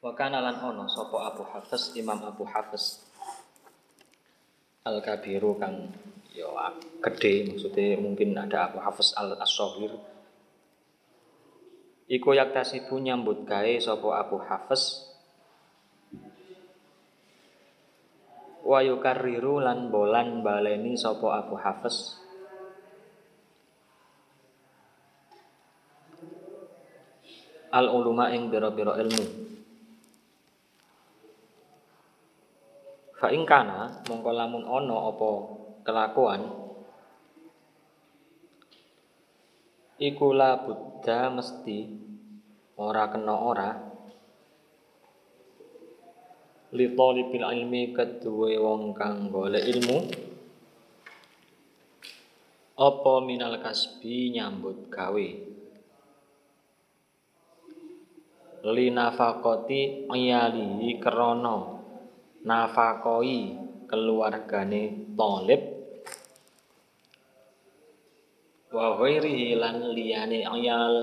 [0.00, 3.04] Wa kana lan ono sapa Abu Hafiz Imam Abu Hafiz
[4.88, 5.92] Al Kabiru kang
[6.32, 6.56] yo
[7.04, 9.92] gede maksudnya mungkin ada Abu Hafiz Al Asohir
[12.10, 15.10] Iku yak tasibu nyambut gawe sapa Abu Hafiz
[18.64, 22.16] wa yukarriru lan bolan baleni sapa Abu Hafiz
[27.70, 29.24] al uluma ing biro-biro ilmu.
[33.18, 35.30] Fa ing kana mongko lamun ana apa
[35.84, 36.40] kelakuan
[40.00, 41.78] iku la buddha mesti
[42.80, 43.70] ora kena ora
[46.72, 49.98] li talibil ilmi kedue wong kang golek ilmu
[52.80, 55.49] apa minal kasbi nyambut gawe
[58.60, 61.80] li nafakoti iyalihi krana
[62.44, 63.56] nafakoi
[63.88, 65.62] keluargane talib.
[68.70, 70.94] Wa ghairihi lan liyane ayal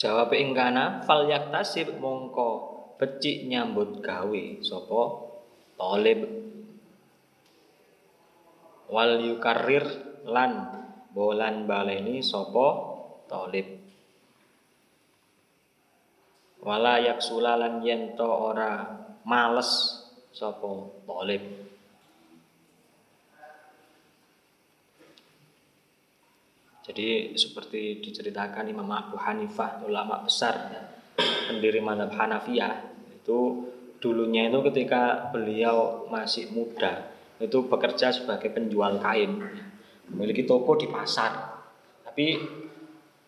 [0.00, 2.50] jawab ing kana fal yaktasib mongko
[2.96, 5.02] becik nyambut gawe sapa
[5.76, 6.20] talib.
[8.88, 9.84] Wal yukarrir
[10.22, 10.70] lan
[11.10, 12.68] bolan baleni sapa
[13.26, 13.83] talib
[16.64, 16.96] wala
[18.24, 18.72] ora
[19.28, 19.70] males
[20.32, 20.68] sapa
[21.04, 21.42] talib.
[26.84, 30.68] Jadi seperti diceritakan Imam Abu Hanifah ulama besar
[31.48, 33.72] pendiri madhab Hanafiyah itu
[34.04, 37.08] dulunya itu ketika beliau masih muda
[37.40, 39.40] itu bekerja sebagai penjual kain
[40.12, 41.56] memiliki toko di pasar.
[42.04, 42.36] Tapi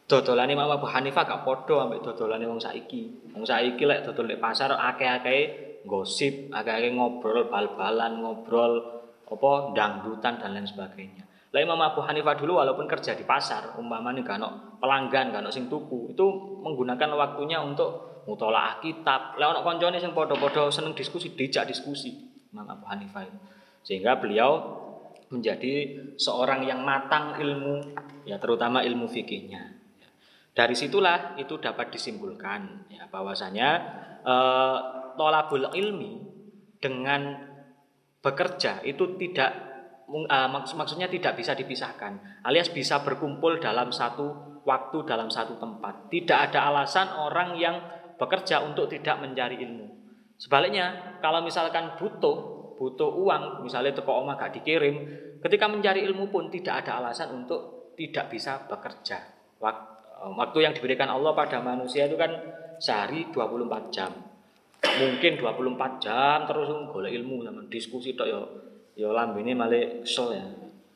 [0.07, 3.31] dodolan Imam Abu Hanifah gak podo ambek dodolan wong saiki.
[3.35, 8.73] Wong saiki lek dodol di pasar akeh-akeh gosip, akeh-akeh ngobrol bal-balan, ngobrol
[9.27, 11.27] apa dangdutan dan lain sebagainya.
[11.51, 15.51] Lah Imam Abu Hanifah dulu walaupun kerja di pasar, umpamanya gak ono pelanggan, gak ono
[15.51, 16.27] sing tuku, itu
[16.63, 19.35] menggunakan waktunya untuk mutolaah kitab.
[19.43, 22.15] Lah ono koncone sing padha-padha seneng diskusi, dijak diskusi
[22.55, 23.39] Imam Abu Hanifah itu.
[23.83, 24.83] Sehingga beliau
[25.27, 27.83] menjadi seorang yang matang ilmu
[28.23, 29.76] ya terutama ilmu fikihnya.
[30.57, 33.69] Dari situlah itu dapat disimpulkan ya bahwasanya
[34.25, 34.79] eh,
[35.21, 36.25] tolabul ilmi
[36.81, 37.37] dengan
[38.25, 39.53] bekerja itu tidak
[40.11, 46.11] uh, maks maksudnya tidak bisa dipisahkan alias bisa berkumpul dalam satu waktu dalam satu tempat.
[46.11, 47.79] Tidak ada alasan orang yang
[48.19, 49.87] bekerja untuk tidak mencari ilmu.
[50.37, 55.09] Sebaliknya, kalau misalkan butuh butuh uang, misalnya toko oma gak dikirim,
[55.41, 59.17] ketika mencari ilmu pun tidak ada alasan untuk tidak bisa bekerja.
[59.57, 62.33] Waktu waktu yang diberikan Allah pada manusia itu kan
[62.81, 64.13] sehari 24 jam.
[64.81, 68.41] Mungkin 24 jam terus golek ilmu zaman diskusi tok ya
[68.97, 70.47] ya lambene malah kesel ya.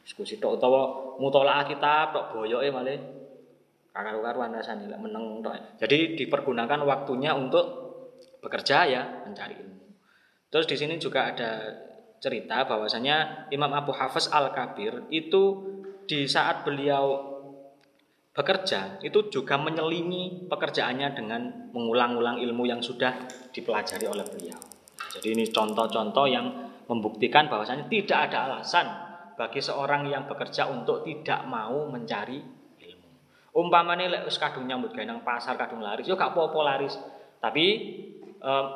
[0.00, 2.96] Diskusi tok utawa mutolaah kitab tok boyoke malah
[3.92, 5.80] kakar-karuan rasane lek meneng tok.
[5.80, 7.64] Jadi dipergunakan waktunya untuk
[8.40, 9.84] bekerja ya mencari ilmu.
[10.50, 11.60] Terus di sini juga ada
[12.20, 15.42] cerita bahwasanya Imam Abu Hafiz Al-Kabir itu
[16.04, 17.39] di saat beliau
[18.40, 21.40] bekerja itu juga menyelingi pekerjaannya dengan
[21.76, 24.56] mengulang-ulang ilmu yang sudah dipelajari oleh beliau.
[25.12, 26.46] Jadi ini contoh-contoh yang
[26.88, 28.86] membuktikan bahwasanya tidak ada alasan
[29.36, 32.40] bagi seorang yang bekerja untuk tidak mau mencari
[32.80, 33.08] ilmu.
[33.60, 36.96] Umpamanya lek wis kadung nyambut gawe nang pasar kadung laris, yo gak apa-apa laris.
[37.40, 37.64] Tapi
[38.40, 38.66] eh,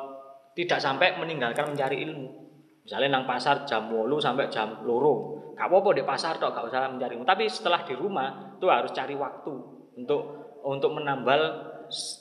[0.53, 2.44] tidak sampai meninggalkan mencari ilmu.
[2.85, 6.85] Misalnya nang pasar jam 8 sampai jam loro, gak apa-apa di pasar tok gak usah
[6.93, 7.17] mencari.
[7.17, 9.53] Tapi setelah di rumah itu harus cari waktu
[9.97, 10.21] untuk
[10.61, 11.41] untuk menambal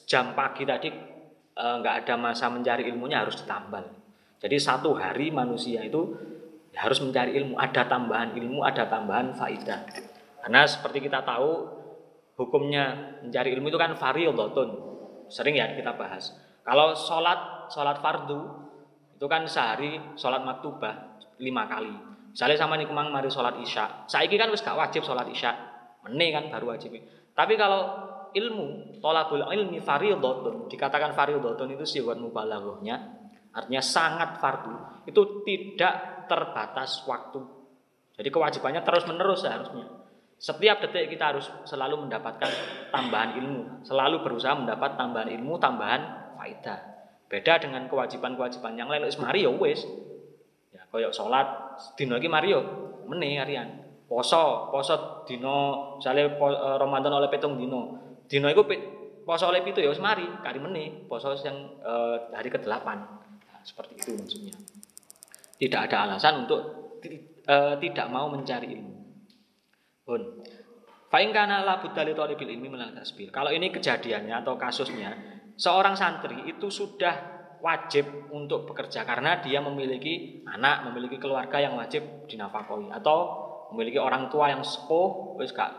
[0.09, 0.89] jam pagi tadi
[1.55, 3.85] nggak e, ada masa mencari ilmunya harus ditambal.
[4.41, 6.17] Jadi satu hari manusia itu
[6.75, 9.85] harus mencari ilmu, ada tambahan ilmu, ada tambahan faidah.
[10.41, 11.69] Karena seperti kita tahu
[12.41, 14.71] hukumnya mencari ilmu itu kan fardhotun.
[15.29, 16.33] Sering ya kita bahas.
[16.65, 18.64] Kalau sholat sholat fardu
[19.15, 21.95] itu kan sehari sholat maktubah lima kali.
[22.35, 24.11] Misalnya sama nih kemang mari sholat isya.
[24.11, 25.55] Saiki kan wis gak wajib sholat isya.
[26.03, 26.99] Meneh kan baru wajib.
[27.35, 27.95] Tapi kalau
[28.35, 33.25] ilmu, tolabul ilmi fardhotun, dikatakan fardhotun itu siwat mubalaghahnya
[33.55, 37.39] artinya sangat fardu itu tidak terbatas waktu.
[38.15, 39.87] Jadi kewajibannya terus-menerus seharusnya.
[40.35, 42.51] Setiap detik kita harus selalu mendapatkan
[42.91, 46.03] tambahan ilmu, selalu berusaha mendapat tambahan ilmu, tambahan
[46.37, 46.94] faedah.
[47.35, 49.83] Beda dengan kewajiban-kewajiban yang lain, wis mari ya wis.
[50.71, 52.63] Ya koyok salat dino iki mari yo
[53.11, 53.83] meneh harian.
[54.07, 57.99] poso, poso dino misalnya po, e, Ramadan oleh petung dino.
[58.31, 58.63] Dino itu
[59.27, 61.93] poso oleh pitu ya wis mari, kari meneh poso yang e,
[62.31, 62.87] hari ke-8.
[62.87, 64.55] Nah, seperti itu maksudnya.
[65.59, 66.61] Tidak ada alasan untuk
[67.03, 68.95] e, tidak mau mencari ilmu.
[70.07, 70.23] Pun.
[71.11, 73.35] Fa'in kana la budali talibil ilmi melal tasbih.
[73.35, 75.11] Kalau ini kejadiannya atau kasusnya,
[75.55, 77.35] seorang santri itu sudah
[77.65, 83.19] wajib untuk bekerja karena dia memiliki anak, memiliki keluarga yang wajib dinafkahi atau
[83.73, 85.73] memiliki orang tua yang sepuh wis gak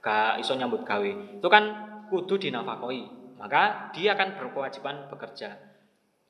[0.00, 1.36] gak iso nyambut gawe.
[1.36, 1.64] Itu kan
[2.08, 3.36] kudu dinafkahi.
[3.36, 5.60] Maka dia akan berkewajiban bekerja.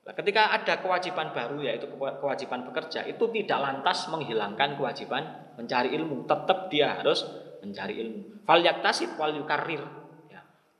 [0.07, 6.27] Nah, ketika ada kewajiban baru yaitu kewajiban bekerja itu tidak lantas menghilangkan kewajiban mencari ilmu.
[6.27, 7.27] Tetap dia harus
[7.63, 8.43] mencari ilmu.
[8.47, 9.83] Fal yaktasib wal yukarrir.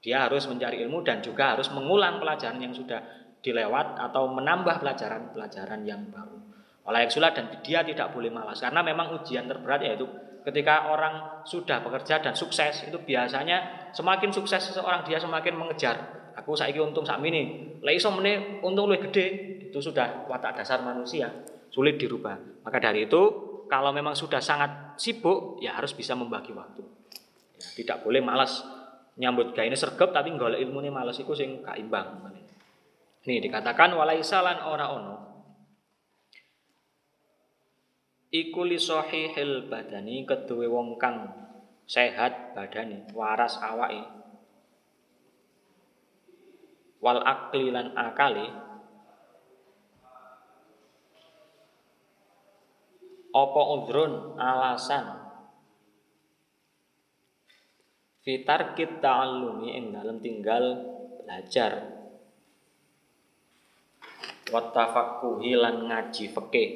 [0.07, 3.03] Dia harus mencari ilmu dan juga harus mengulang pelajaran yang sudah
[3.43, 6.39] dilewat atau menambah pelajaran-pelajaran yang baru.
[6.87, 8.63] Oleh sulat dan dia tidak boleh malas.
[8.63, 10.07] Karena memang ujian terberat yaitu
[10.47, 15.99] ketika orang sudah bekerja dan sukses itu biasanya semakin sukses seseorang dia semakin mengejar.
[16.39, 19.27] Aku saiki untung sak ini iso meneh untung lebih gede
[19.67, 21.27] itu sudah watak dasar manusia.
[21.75, 22.63] Sulit dirubah.
[22.63, 23.23] Maka dari itu
[23.67, 26.87] kalau memang sudah sangat sibuk ya harus bisa membagi waktu.
[27.59, 28.76] Ya, tidak boleh malas
[29.17, 32.21] nyambut ini sergap tapi golek ini malas itu sing gak imbang.
[33.27, 35.17] Ini dikatakan walaisalan ora ono.
[38.31, 41.33] Iku li sahihil badani keduwe wong kang
[41.89, 44.05] sehat badane waras awake.
[47.01, 48.47] Wal akli lan akali
[53.37, 55.26] apa udrun alasan
[58.27, 60.83] fitar kita ta'allumi ing dalam tinggal
[61.23, 61.95] belajar.
[64.51, 64.75] Wa
[65.63, 66.71] lan ngaji fikih.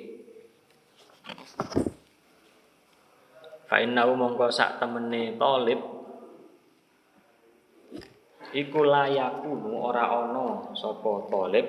[3.66, 5.78] Fa innahu mongko sak temene talib
[8.50, 11.66] iku layakunu ora ana sapa talib.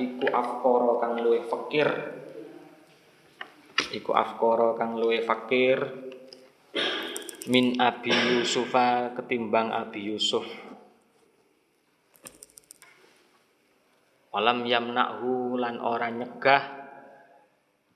[0.00, 1.88] Iku afkara kang luwih fakir.
[3.92, 6.07] Iku afkara kang luwih fakir
[7.48, 10.44] min Abi Yusufa ketimbang Abi Yusuf.
[14.28, 16.64] Walam yamna'hu lan ora nyegah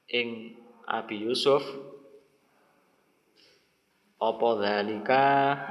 [0.08, 0.56] ing
[0.88, 1.60] Abi Yusuf.
[4.16, 5.24] Apa dalika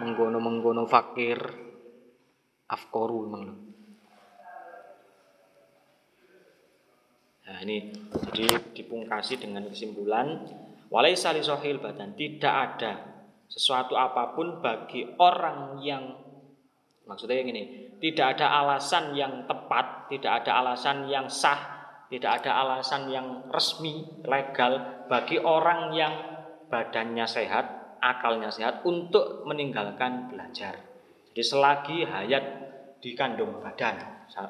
[0.06, 1.42] menggono-menggono fakir.
[2.72, 3.44] Afkoru memang.
[7.50, 7.92] Nah ini
[8.32, 10.48] jadi dipungkasi dengan kesimpulan
[10.88, 12.16] walai sali sohil badan.
[12.16, 13.11] Tidak ada
[13.52, 16.16] sesuatu apa pun bagi orang yang
[17.04, 17.64] maksudnya yang ini
[18.00, 21.60] tidak ada alasan yang tepat, tidak ada alasan yang sah,
[22.08, 26.14] tidak ada alasan yang resmi, legal bagi orang yang
[26.72, 30.80] badannya sehat, akalnya sehat untuk meninggalkan belajar.
[31.32, 32.44] Jadi selagi hayat
[33.04, 34.50] di kandung badan, saat,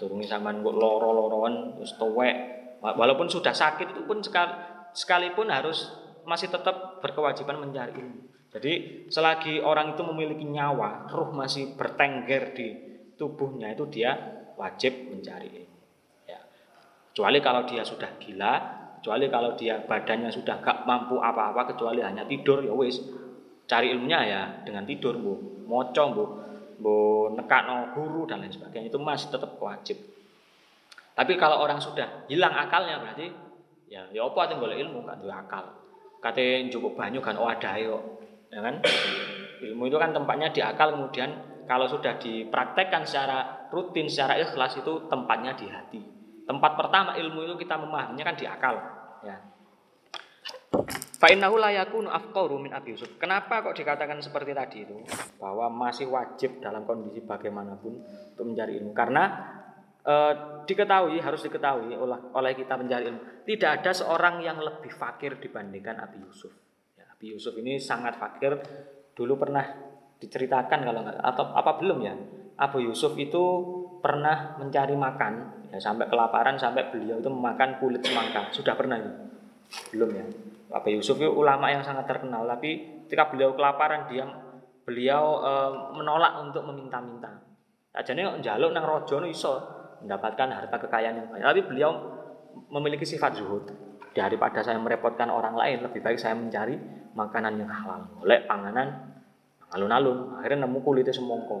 [0.00, 1.94] turunnya sama loro-loroan, terus
[2.80, 4.48] walaupun sudah sakit itu pun sekal,
[4.96, 5.92] sekalipun harus
[6.26, 8.20] masih tetap berkewajiban mencari ilmu.
[8.52, 8.72] Jadi
[9.08, 12.68] selagi orang itu memiliki nyawa, ruh masih bertengger di
[13.16, 14.12] tubuhnya itu dia
[14.54, 15.78] wajib mencari ilmu.
[16.28, 16.40] Ya.
[17.10, 18.54] Kecuali kalau dia sudah gila,
[19.00, 23.00] kecuali kalau dia badannya sudah gak mampu apa-apa kecuali hanya tidur ya wis.
[23.66, 25.64] Cari ilmunya ya dengan tidur, Bu.
[25.64, 26.24] Moco, Bu.
[26.76, 26.96] Bu
[27.32, 29.96] nekakno guru dan lain sebagainya itu masih tetap wajib.
[31.12, 33.28] Tapi kalau orang sudah hilang akalnya berarti
[33.92, 35.81] ya ya apa tinggal ilmu kan tuh akal.
[36.22, 37.98] Kate cukup banyak kan oh ada yo
[38.46, 38.78] ya kan
[39.58, 41.34] ilmu itu kan tempatnya di akal kemudian
[41.66, 46.00] kalau sudah dipraktekkan secara rutin secara ikhlas itu tempatnya di hati
[46.46, 48.74] tempat pertama ilmu itu kita memahaminya kan di akal
[49.26, 49.52] ya
[51.22, 53.14] Fa innahu la afqaru min Abi Yusuf.
[53.14, 55.06] Kenapa kok dikatakan seperti tadi itu?
[55.38, 57.94] Bahwa masih wajib dalam kondisi bagaimanapun
[58.34, 58.90] untuk mencari ilmu.
[58.90, 59.30] Karena
[60.02, 60.14] e,
[60.66, 63.46] diketahui, harus diketahui oleh, oleh kita mencari ilmu.
[63.46, 66.52] Tidak ada seorang yang lebih fakir dibandingkan Abi Yusuf.
[67.22, 68.58] Nabi Yusuf ini sangat fakir.
[69.14, 69.62] Dulu pernah
[70.18, 72.14] diceritakan kalau nggak atau apa belum ya?
[72.58, 73.42] Abu Yusuf itu
[74.02, 78.50] pernah mencari makan ya sampai kelaparan sampai beliau itu memakan kulit semangka.
[78.50, 78.98] Sudah pernah?
[79.94, 80.26] Belum ya.
[80.74, 84.26] Abu Yusuf itu ulama yang sangat terkenal tapi ketika beliau kelaparan dia
[84.82, 85.52] beliau e,
[85.94, 87.38] menolak untuk meminta-minta.
[87.94, 91.46] Ajane njaluk nang raja iso mendapatkan harta kekayaan yang banyak.
[91.46, 91.90] Tapi beliau
[92.68, 93.64] memiliki sifat zuhud.
[94.12, 96.76] Daripada saya merepotkan orang lain, lebih baik saya mencari
[97.16, 98.20] makanan yang halal.
[98.20, 99.08] Oleh panganan
[99.72, 101.58] alun-alun, akhirnya nemu kulitnya semongko.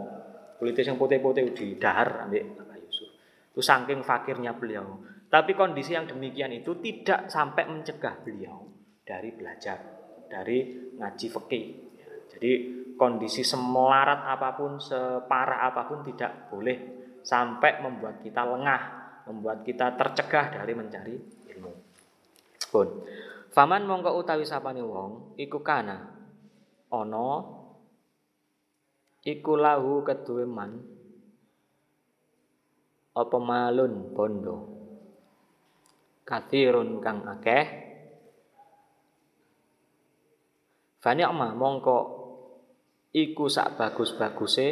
[0.60, 2.44] Kulitnya yang putih-putih di dahar ambil
[2.84, 3.08] Yusuf.
[3.56, 5.00] Itu saking fakirnya beliau.
[5.32, 8.68] Tapi kondisi yang demikian itu tidak sampai mencegah beliau
[9.00, 9.80] dari belajar,
[10.28, 11.66] dari ngaji fikih.
[12.36, 12.52] Jadi
[13.00, 18.82] kondisi semelarat apa pun, separah apa pun tidak boleh sampai membuat kita lengah,
[19.30, 21.14] membuat kita tercegah dari mencari
[21.54, 21.72] ilmu.
[22.70, 22.88] Pun.
[23.52, 26.08] Faman mongko utawi sapane wong iku kana
[26.88, 27.28] ana
[29.20, 30.80] iku lahu keduwe man
[33.12, 34.56] apa malun bondo
[36.24, 37.92] kathirun kang akeh
[41.02, 41.98] Fani'ma mongko
[43.10, 44.68] iku sak bagus-baguse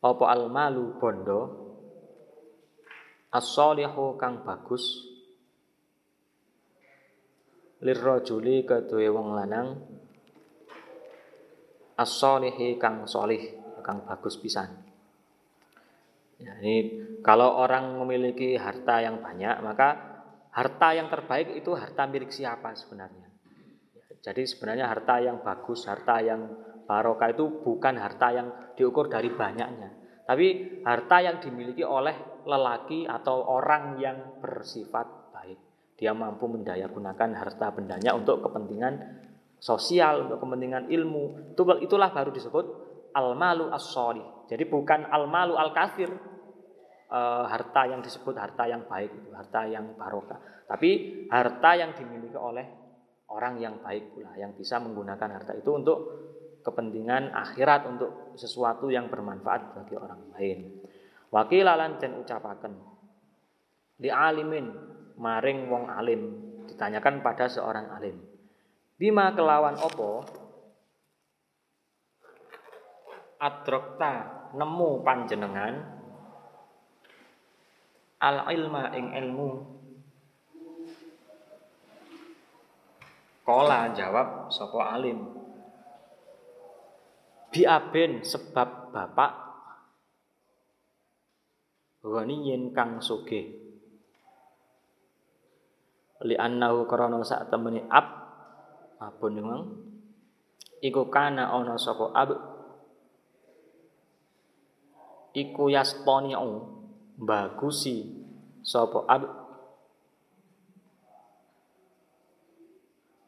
[0.00, 0.96] apa almalu?
[0.96, 1.40] Bondo.
[3.30, 5.06] As-solihu kang bagus.
[7.84, 9.68] Lirrajuli kedue wong lanang.
[12.00, 14.72] As-solihi kang solih kang bagus pisan.
[16.40, 19.88] Ya, ini kalau orang memiliki harta yang banyak, maka
[20.48, 23.28] harta yang terbaik itu harta milik siapa sebenarnya.
[23.92, 26.48] Ya, jadi sebenarnya harta yang bagus, harta yang
[26.90, 29.94] barokah itu bukan harta yang diukur dari banyaknya,
[30.26, 35.58] tapi harta yang dimiliki oleh lelaki atau orang yang bersifat baik.
[35.94, 39.22] Dia mampu mendayagunakan harta bendanya untuk kepentingan
[39.62, 41.54] sosial, untuk kepentingan ilmu.
[41.54, 42.66] Itulah baru disebut
[43.14, 43.86] al-malu as
[44.50, 46.10] Jadi bukan al-malu al-kafir,
[47.06, 50.42] uh, harta yang disebut harta yang baik harta yang barokah.
[50.66, 52.66] Tapi harta yang dimiliki oleh
[53.30, 55.98] orang yang baik pula, yang bisa menggunakan harta itu untuk
[56.60, 60.58] kepentingan akhirat, untuk sesuatu yang bermanfaat bagi orang lain.
[61.30, 62.74] Wakilalan dan ucapaken
[64.00, 64.66] di alimin
[65.20, 66.22] maring wong alim
[66.66, 68.16] ditanyakan pada seorang alim.
[68.96, 70.24] Bima kelawan opo
[73.40, 74.12] adrokta
[74.52, 75.74] nemu panjenengan
[78.20, 79.80] al ilma ing ilmu
[83.40, 85.39] Kola jawab sopo alim
[87.50, 89.32] Biaben sebab bapak.
[92.00, 93.60] Ghaniyin kang suge
[96.24, 98.06] Li annahu krana sak temeni ab.
[99.00, 99.62] Abun memang
[100.80, 102.30] Iku kana ana sapa ab?
[105.36, 106.50] Iku yastoni'u
[107.20, 108.24] bagusi
[108.64, 109.22] sapa ab?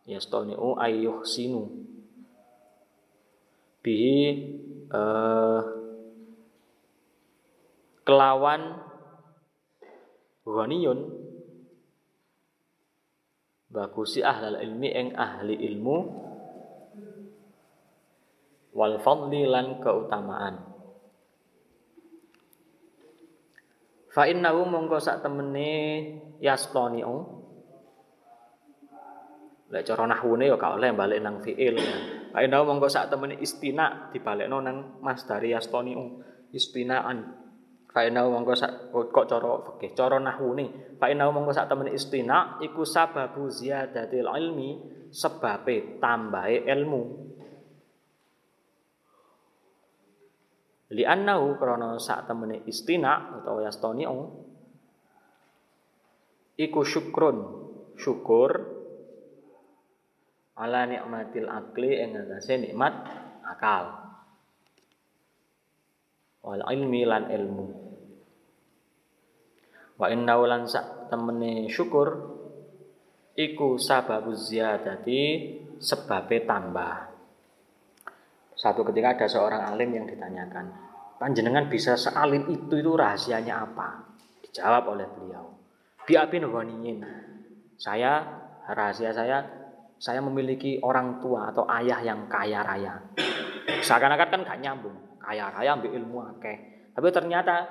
[0.09, 1.92] Yastoni'u ayyuh sinu
[3.83, 4.19] bihi
[4.89, 5.61] uh,
[8.07, 8.79] kelawan
[10.47, 11.01] ghaniyun.
[13.73, 15.97] Bagusi ahlal ilmi eng ahli ilmu.
[18.73, 20.55] Wal fadli lan keutamaan.
[24.13, 25.73] Fa innahu mongko sak temene
[26.41, 27.43] yastoni'u
[29.73, 31.81] Lek cara nahwune ya gak oleh balik nang fiil.
[32.33, 36.05] Fa innahu mongko sak temene istina dibalekno nang masdari yastoni'u
[36.57, 37.39] istinaan.
[37.93, 40.97] Fa innahu mongko sak kok cara fikih, cara nahwune.
[40.97, 44.71] Fa innahu mongko sak temene istina iku sababu ziyadatil ilmi
[45.13, 47.33] sebabe tambahe ilmu.
[50.93, 54.19] li annahu krana sak temene istina utawa yastoni'u
[56.61, 57.39] iku syukrun
[57.97, 58.72] syukur
[60.59, 62.93] ala nikmatil akli ing atase nikmat
[63.47, 63.93] akal
[66.45, 67.67] wal ilmi lan ilmu
[69.97, 72.09] wa inna lan sak temene syukur
[73.39, 75.21] iku sababuz ziyadati
[75.81, 77.13] sebabe tambah
[78.63, 80.71] satu ketika ada seorang alim yang ditanyakan,
[81.19, 84.07] panjenengan bisa sealim itu itu rahasianya apa?
[84.39, 85.51] Dijawab oleh beliau.
[86.07, 86.47] Biapin.
[87.75, 88.23] Saya
[88.71, 89.43] rahasia saya
[90.03, 92.99] saya memiliki orang tua atau ayah yang kaya raya.
[93.87, 94.99] Seakan-akan kan gak nyambung.
[95.23, 96.91] Kaya raya ambil ilmu akeh.
[96.91, 97.71] Tapi ternyata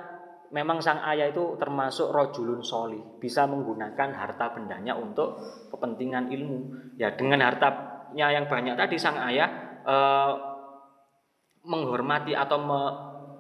[0.56, 5.44] memang sang ayah itu termasuk rojulun soli, bisa menggunakan harta bendanya untuk
[5.76, 6.60] kepentingan ilmu.
[6.96, 9.52] Ya dengan hartanya yang banyak tadi sang ayah
[9.84, 10.32] eh,
[11.68, 12.82] menghormati atau me,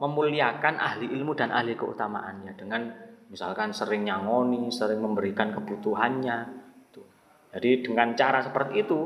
[0.03, 2.91] memuliakan ahli ilmu dan ahli keutamaannya dengan
[3.31, 6.60] misalkan sering nyangoni, sering memberikan kebutuhannya.
[7.51, 8.99] Jadi dengan cara seperti itu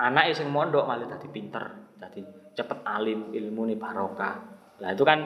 [0.00, 1.64] anak yang mondok malah jadi pinter,
[2.00, 2.20] jadi
[2.56, 4.34] cepet alim ilmu nih barokah.
[4.80, 5.20] Nah itu kan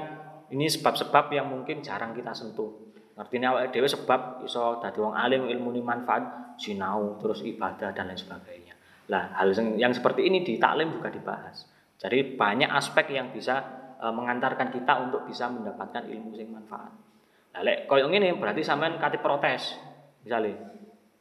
[0.50, 2.86] ini sebab-sebab yang mungkin jarang kita sentuh.
[3.16, 8.12] Artinya awake dhewe sebab iso dadi wong alim ilmu nih manfaat sinau terus ibadah dan
[8.12, 8.74] lain sebagainya.
[9.08, 11.64] Lah hal yang seperti ini di taklim juga dibahas.
[11.96, 13.64] Jadi banyak aspek yang bisa
[13.96, 16.92] e, mengantarkan kita untuk bisa mendapatkan ilmu yang manfaat.
[17.56, 19.80] Lah lek koyo ngene berarti sampean kate protes.
[20.20, 20.75] Misale,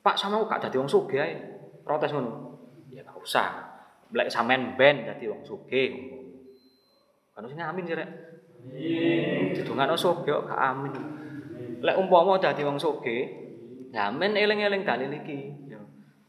[0.06, 1.34] Pak sama gak dadi wong sugih ae.
[1.82, 2.62] Protes ngono.
[2.94, 3.74] Ya gak usah.
[4.14, 6.14] Lek sampean ben dadi wong sugih.
[7.34, 8.10] Kan sing amin sih rek.
[9.58, 10.94] Didongakno sugih kok gak amin.
[11.82, 13.34] Lek umpama dadi wong sugih,
[13.90, 15.74] ya men eling-eling dalil iki.
[15.74, 15.82] Ya.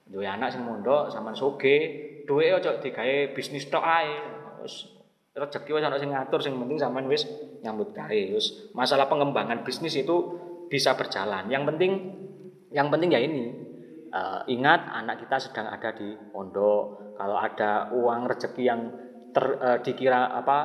[0.09, 1.81] Duwe anak sing mondok sampean sugih,
[2.25, 4.09] duwe aja digawe bisnis tok ae.
[4.65, 4.89] Wis
[5.37, 7.29] rezeki wis ana sing ngatur, sing penting sampean wis
[7.61, 8.21] nyambut gawe.
[8.33, 10.17] Wis masalah pengembangan bisnis itu
[10.73, 11.53] bisa berjalan.
[11.53, 11.93] Yang penting
[12.73, 13.66] yang penting ya ini
[14.17, 17.13] uh, ingat anak kita sedang ada di pondok.
[17.17, 18.81] Kalau ada uang rezeki yang
[19.33, 20.59] ter, uh, dikira apa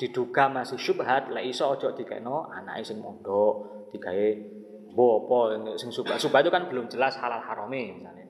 [0.00, 4.28] diduga masih syubhat, lek iso ojo dikeno anake sing mondok, digawe
[4.96, 6.16] bopo sing subhat.
[6.16, 8.24] Subhat itu kan belum jelas halal harame misalnya.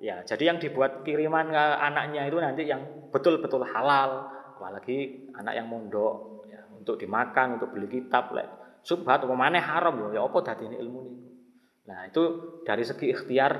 [0.00, 5.64] Ya, jadi yang dibuat kiriman ke anaknya itu nanti yang betul-betul halal, apalagi anak yang
[5.70, 10.76] mondok ya, untuk dimakan, untuk beli kitab lek subhat apa maneh haram ya apa dadine
[10.76, 11.24] ilmu niku.
[11.88, 12.22] Nah, itu
[12.68, 13.52] dari segi ikhtiar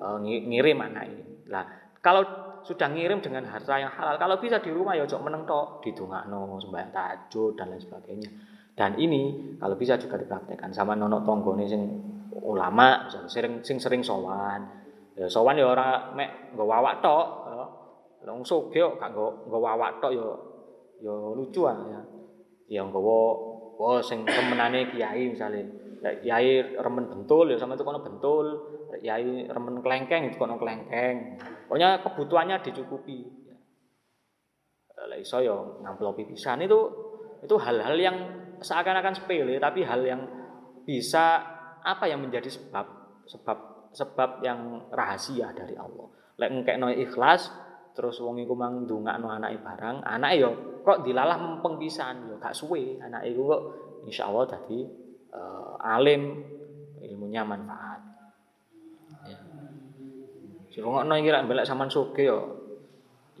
[0.00, 1.24] e, ngirim anak ini.
[1.52, 1.64] Nah,
[2.00, 2.24] kalau
[2.64, 6.56] sudah ngirim dengan harta yang halal, kalau bisa di rumah ya cok meneng tok, didongakno
[6.60, 8.30] sembahyang tahajud dan lain sebagainya.
[8.72, 11.82] Dan ini kalau bisa juga dipraktekkan sama nono tonggone sing
[12.40, 14.80] ulama, misalnya sering sing sering sowan,
[15.20, 17.26] Ya sowan ya ora mek nggo wawak tok.
[17.52, 17.64] Ya.
[18.32, 20.28] Wong sugih kok gak nggo wawak tok ya
[21.04, 22.00] ya lucu ah ya.
[22.72, 23.18] Ya nggawa
[23.76, 25.60] oh sing remenane kiai misale.
[26.00, 28.46] Lek kiai remen bentul ya sama itu kono bentul.
[28.98, 31.38] Kiai remen klengkeng itu kono klengkeng.
[31.70, 33.40] Pokoknya kebutuhannya dicukupi.
[35.00, 36.76] Lek iso ya ngamplopi pisan itu
[37.40, 38.16] itu hal-hal yang
[38.60, 40.20] seakan-akan sepele tapi hal yang
[40.84, 41.40] bisa
[41.80, 42.84] apa yang menjadi sebab
[43.24, 43.58] sebab
[43.96, 46.08] sebab yang rahasia dari Allah.
[46.36, 47.48] Lek ngekekno ikhlas
[47.90, 50.50] terus wong iku mang ndongakno anake barang, anake yo
[50.86, 53.62] kok dilalah mempeng pisan yo gak suwe anake iku kok
[54.06, 54.86] insyaallah dadi
[55.34, 56.38] uh, alim
[57.02, 57.89] ilmunya manfaat.
[60.78, 62.38] Ngono iki lek mbelek sampean sugih yo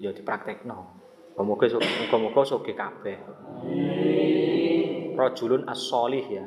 [0.02, 0.98] yo dipraktekno.
[1.38, 3.16] Muga-muga muga-muga sugih kabeh.
[5.14, 6.46] Rajulun as-solih ya.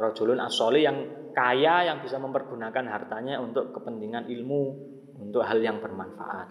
[0.00, 0.96] Rajulun as-solih yang
[1.36, 4.62] kaya yang bisa mempergunakan hartanya untuk kepentingan ilmu,
[5.20, 6.48] untuk hal yang bermanfaat.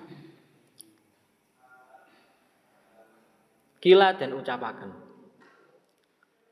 [3.82, 4.92] Kila dan ucapakan.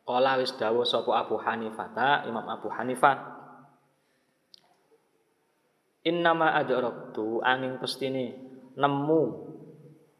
[0.04, 3.33] Kala wis dawuh sapa Abu Hanifah, Imam Abu Hanifah.
[6.03, 8.35] Innama adraktu angin pestine
[8.75, 9.23] nemu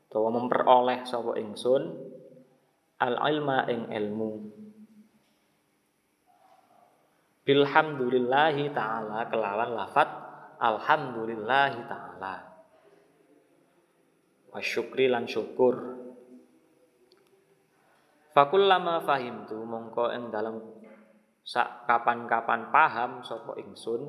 [0.08, 1.84] utawa memperoleh sapa ingsun
[3.04, 4.32] al ilma ing ilmu.
[7.44, 10.10] Bilhamdulillahi ta'ala kelawan lafat
[10.64, 12.36] Alhamdulillahi ta'ala.
[14.56, 15.76] Wa syukri lan syukur.
[18.32, 20.64] Fakullama fahimtu mongko ing dalam
[21.44, 24.08] sak kapan-kapan paham sapa ingsun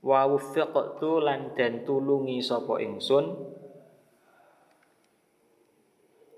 [0.00, 3.56] wa wufiqtu lan den tulungi sapa ingsun.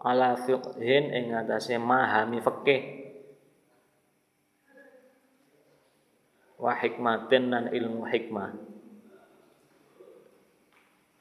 [0.03, 2.83] Ala fiqhin ing atase mahami fikih.
[6.59, 8.51] Wa hikmatin dan ilmu hikmah.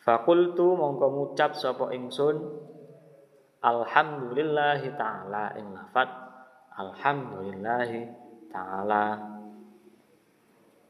[0.01, 2.41] Fakultu mongko ngucap sapa ingsun
[3.61, 6.09] Alhamdulillahi taala ing lafat
[6.73, 8.09] Alhamdulillahi
[8.49, 9.21] taala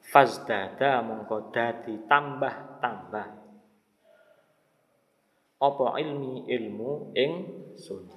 [0.02, 3.28] Fazdada mongko dadi tambah-tambah
[5.62, 7.32] apa ilmi ilmu ing
[7.78, 8.10] sun.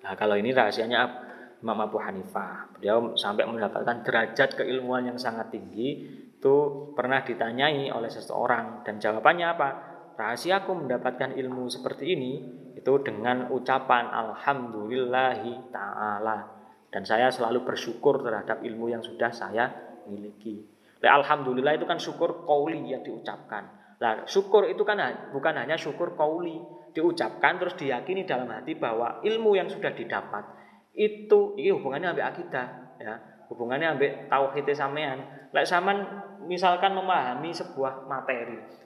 [0.00, 1.28] Nah, kalau ini rahasianya
[1.60, 2.72] Imam Abu Hanifah.
[2.76, 6.08] Beliau sampai mendapatkan derajat keilmuan yang sangat tinggi
[6.40, 6.56] itu
[6.96, 9.68] pernah ditanyai oleh seseorang dan jawabannya apa?
[10.16, 12.32] Rahasiaku mendapatkan ilmu seperti ini
[12.76, 16.48] itu dengan ucapan alhamdulillahi taala
[16.88, 19.68] dan saya selalu bersyukur terhadap ilmu yang sudah saya
[20.08, 20.64] miliki.
[21.00, 23.96] Alhamdulillah itu kan syukur kauli yang diucapkan.
[24.00, 25.00] Nah, syukur itu kan
[25.32, 26.60] bukan hanya syukur kauli,
[26.92, 30.44] diucapkan terus diyakini dalam hati bahwa ilmu yang sudah didapat
[30.92, 32.66] itu ini hubungannya ambil akidah
[33.00, 33.14] ya.
[33.48, 35.50] Hubungannya ambil tauhid sampean.
[35.50, 36.04] Lek sampean
[36.46, 38.80] misalkan memahami sebuah materi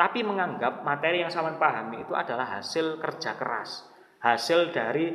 [0.00, 3.84] tapi menganggap materi yang sampean pahami itu adalah hasil kerja keras
[4.24, 5.12] hasil dari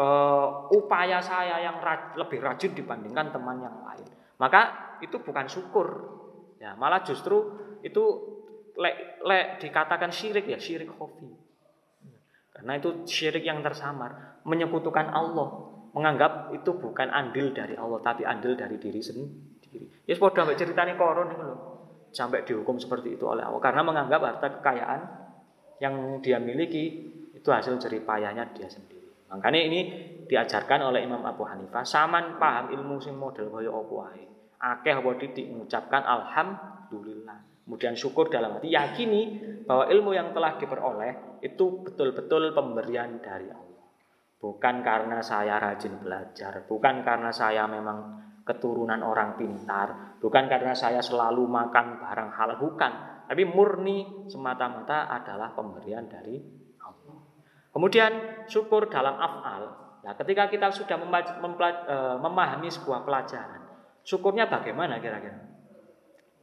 [0.00, 1.76] uh, upaya saya yang
[2.16, 4.08] lebih rajin dibandingkan teman yang lain
[4.40, 5.86] maka itu bukan syukur
[6.58, 8.34] ya malah justru itu
[8.74, 11.30] lek lek dikatakan syirik ya syirik khafi.
[12.54, 15.48] Karena itu syirik yang tersamar, menyekutukan Allah,
[15.90, 20.06] menganggap itu bukan andil dari Allah tapi andil dari diri sendiri.
[20.06, 21.60] Ya padha ambek ceritane koron itu loh.
[22.14, 25.00] Sampai dihukum seperti itu oleh Allah karena menganggap harta kekayaan
[25.82, 29.03] yang dia miliki itu hasil jerih payahnya dia sendiri.
[29.32, 29.80] Makanya ini
[30.28, 34.24] diajarkan oleh Imam Abu Hanifah, saman paham ilmu sing model kaya apa wae.
[34.60, 37.64] Akeh apa titik mengucapkan alhamdulillah.
[37.64, 43.84] Kemudian syukur dalam hati yakini bahwa ilmu yang telah diperoleh itu betul-betul pemberian dari Allah.
[44.36, 51.00] Bukan karena saya rajin belajar, bukan karena saya memang keturunan orang pintar, bukan karena saya
[51.00, 52.92] selalu makan barang halal, bukan.
[53.24, 56.63] Tapi murni semata-mata adalah pemberian dari.
[57.74, 59.62] Kemudian syukur dalam af'al.
[60.06, 63.66] Nah, ketika kita sudah e, memahami sebuah pelajaran,
[64.06, 65.42] syukurnya bagaimana kira-kira?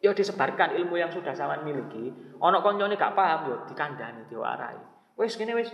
[0.04, 2.12] Ya disebarkan ilmu yang sudah saya miliki.
[2.42, 4.76] Ono koncone gak paham yo dikandani, diwarai.
[5.16, 5.72] Wes gini wes,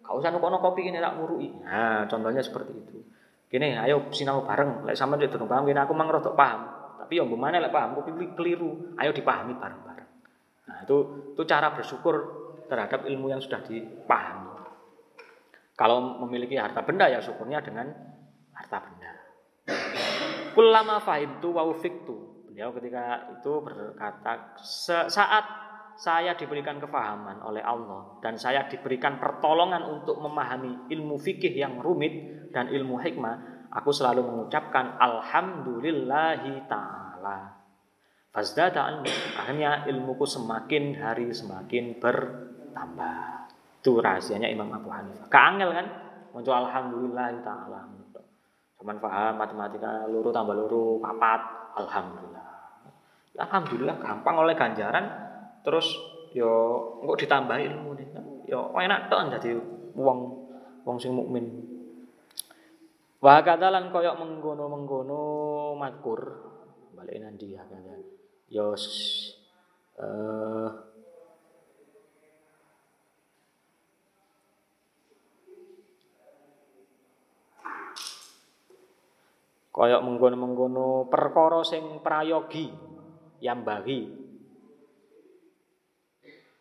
[0.00, 1.52] kau usah nukono kopi ini tak murui.
[1.60, 3.04] Nah, contohnya seperti itu.
[3.50, 4.88] Gini, ayo sinau bareng.
[4.88, 6.64] Lek sama itu paham, gini aku mang rotok paham.
[7.02, 8.94] Tapi yang mana lek paham, aku keliru.
[8.96, 10.10] Ayo dipahami bareng-bareng.
[10.70, 10.96] Nah, itu
[11.34, 12.14] itu cara bersyukur
[12.70, 14.53] terhadap ilmu yang sudah dipahami.
[15.74, 17.90] Kalau memiliki harta benda ya syukurnya dengan
[18.54, 19.12] harta benda.
[20.54, 21.66] Kulama fahim tu wa
[22.06, 22.46] tu.
[22.46, 24.54] Beliau ketika itu berkata
[25.10, 25.44] saat
[25.94, 32.46] saya diberikan kefahaman oleh Allah dan saya diberikan pertolongan untuk memahami ilmu fikih yang rumit
[32.54, 37.62] dan ilmu hikmah, aku selalu mengucapkan alhamdulillahi taala.
[38.30, 39.02] Fazdada
[39.38, 43.43] akhirnya ilmuku semakin hari semakin bertambah.
[43.84, 45.28] Itu rahasianya Imam Abu Hanifah.
[45.28, 45.86] Keangel kan?
[46.32, 47.84] Muncul alhamdulillahi taala.
[48.80, 51.44] Cuman paham matematika luru tambah luru papat,
[51.76, 52.48] alhamdulillah.
[53.36, 55.04] Alhamdulillah gampang oleh ganjaran
[55.60, 56.00] terus
[56.32, 56.50] yo
[57.04, 58.08] engko ditambah ilmu nih
[58.50, 59.56] yo enak tok jadi
[59.96, 60.18] wong
[60.84, 61.64] wong sing mukmin
[63.24, 65.22] wa kadalan koyok menggono-menggono
[65.78, 66.20] makur
[66.92, 67.80] balik nanti ya kan
[68.50, 68.76] yo
[69.96, 70.68] uh,
[79.74, 82.70] koyok menggono-menggono perkara sing prayogi
[83.42, 84.24] yang bagi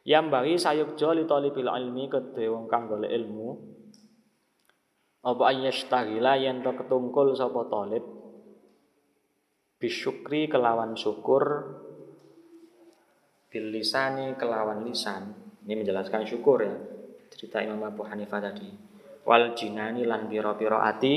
[0.04, 3.56] yang bagi sayuk joli tolibil ilmi kedhe wong kang golek ilmu.
[5.24, 8.04] Apa ayyastaghila yen to ketungkul sapa talib?
[9.80, 11.44] Bisyukri kelawan syukur.
[13.48, 15.32] Bilisani kelawan lisan.
[15.64, 16.76] Ini menjelaskan syukur ya.
[17.32, 18.68] Cerita Imam Abu Hanifah tadi.
[19.24, 21.16] Wal jinani lan piro-piro ati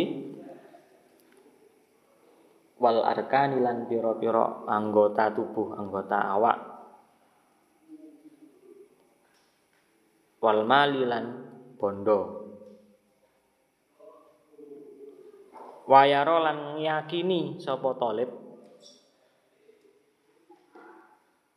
[2.77, 6.59] wal arkani lan piro-piro anggota tubuh anggota awak.
[10.45, 11.27] Wal malilan
[11.81, 12.21] bondo.
[15.87, 18.31] Wayaro lan ngiyakini sapa talib?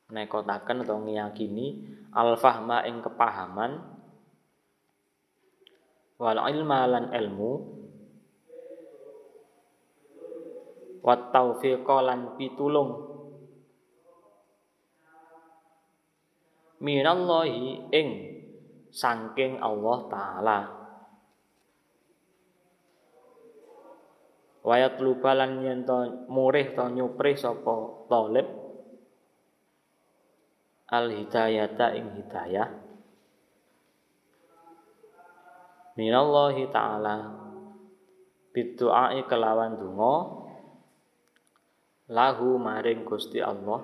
[0.10, 1.68] Nekotaken atau ngiyakini
[2.14, 3.72] al fahma ing kepahaman.
[6.22, 7.79] Wal ilma lan ilmu
[11.04, 13.08] wat taufiqa lan pitulung.
[16.80, 18.10] Minallahi ing
[18.88, 20.60] saking Allah taala.
[24.64, 28.48] Wayat lubalan yen to murih to nyuprih sapa talib.
[30.90, 32.70] Al hidayata ing hidayah.
[36.00, 37.18] Minallahi taala.
[38.50, 40.16] Bidu'ai kelawan donga
[42.10, 43.80] lahu maring Gusti Allah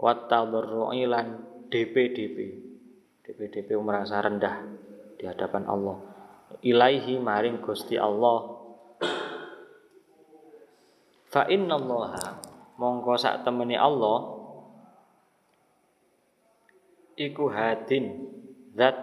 [0.00, 2.38] wa tadarru'i lan DP-DP.
[3.20, 4.64] DP-DP merasa rendah
[5.20, 6.00] di hadapan Allah.
[6.64, 8.58] Ilaihi maring Gusti Allah.
[11.30, 12.42] Fa innallaha
[12.80, 14.40] mongko sak temeni Allah
[17.14, 18.26] iku hadin
[18.74, 18.98] zat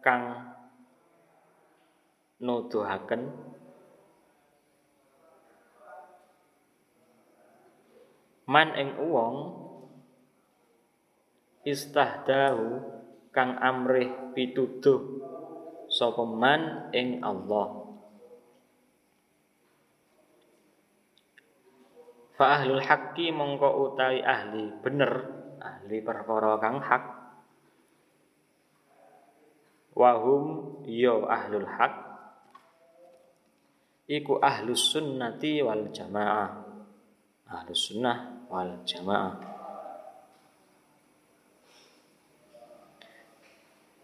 [0.00, 0.54] kang
[2.40, 3.28] nuduhaken
[8.46, 9.66] man ing wong
[11.66, 12.78] istahdahu
[13.34, 15.02] kang amrih pituduh
[15.90, 17.90] sapa man ing Allah.
[22.38, 25.12] Fa ahlul haqqi mongko utawi ahli bener
[25.58, 27.04] ahli perkara kang hak.
[29.96, 30.44] Wahum
[30.84, 31.94] yo ya ahlul haq
[34.06, 36.62] iku ahlus sunnati wal jamaah.
[37.48, 39.36] Ahlus sunnah wal jamaah.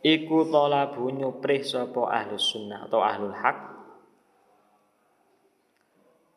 [0.03, 3.73] Iku talabu nyuprih sapa ahlus sunnah atau ahlul hak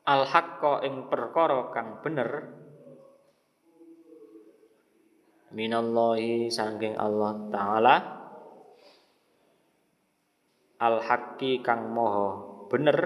[0.06, 2.62] al haqqa ing perkara kang bener.
[5.50, 7.96] Minallahi sangking Allah taala.
[10.78, 12.28] Al haqqi kang moho
[12.70, 12.98] bener.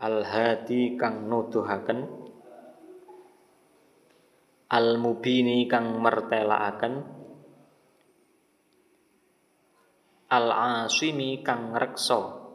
[0.00, 2.25] Al hadi kang nuduhaken
[4.72, 6.94] al mubini kang mertelaaken
[10.26, 12.46] al asimi kang reksa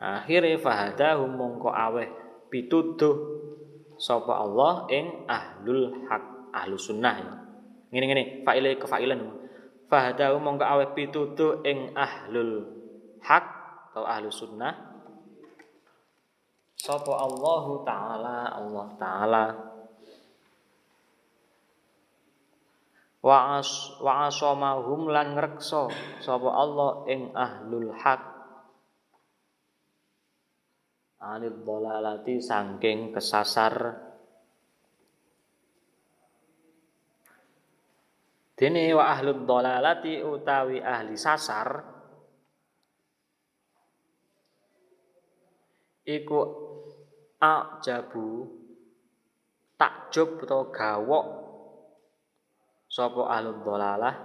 [0.00, 2.08] akhire fahadahum mongko aweh
[2.48, 3.40] pituduh
[4.00, 6.24] sapa Allah ing ahlul hak
[6.56, 7.34] ahlu sunnah ya.
[7.92, 9.20] Ngene ngene faile kefailan.
[9.92, 12.64] Fahadahu mongko aweh pituduh ing ahlul
[13.20, 13.44] hak
[13.90, 14.89] atau ahlu sunnah
[16.80, 19.44] sapa Allah taala Allah taala.
[23.20, 23.68] Wa as
[24.00, 25.92] wa asamahum lan ngreksa
[26.24, 28.22] sapa Allah ing ahlul hak
[31.20, 34.08] anil dolalati sangking kesasar.
[38.56, 41.80] Dene wa ahlud dolalati utawi ahli sasar.
[46.08, 46.69] Iku
[47.40, 48.44] ajabu
[49.80, 51.26] takjub utawa gawok
[52.84, 54.16] sapa ahlud dolalah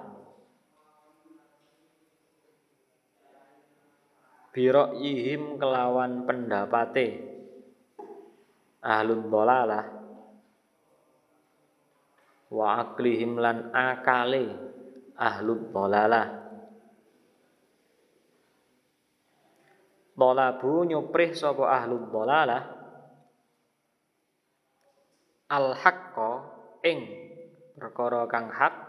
[4.99, 7.23] ihim kelawan pendapate
[8.83, 9.85] ahlul dolalah
[12.51, 14.51] wa aklihim lan akale
[15.15, 16.43] ahlul dolalah
[20.15, 22.74] Dolabu nyuprih sapa ahlul dolalah
[25.49, 26.29] al haqqo
[26.81, 26.99] ing
[27.77, 28.85] perkara kang hak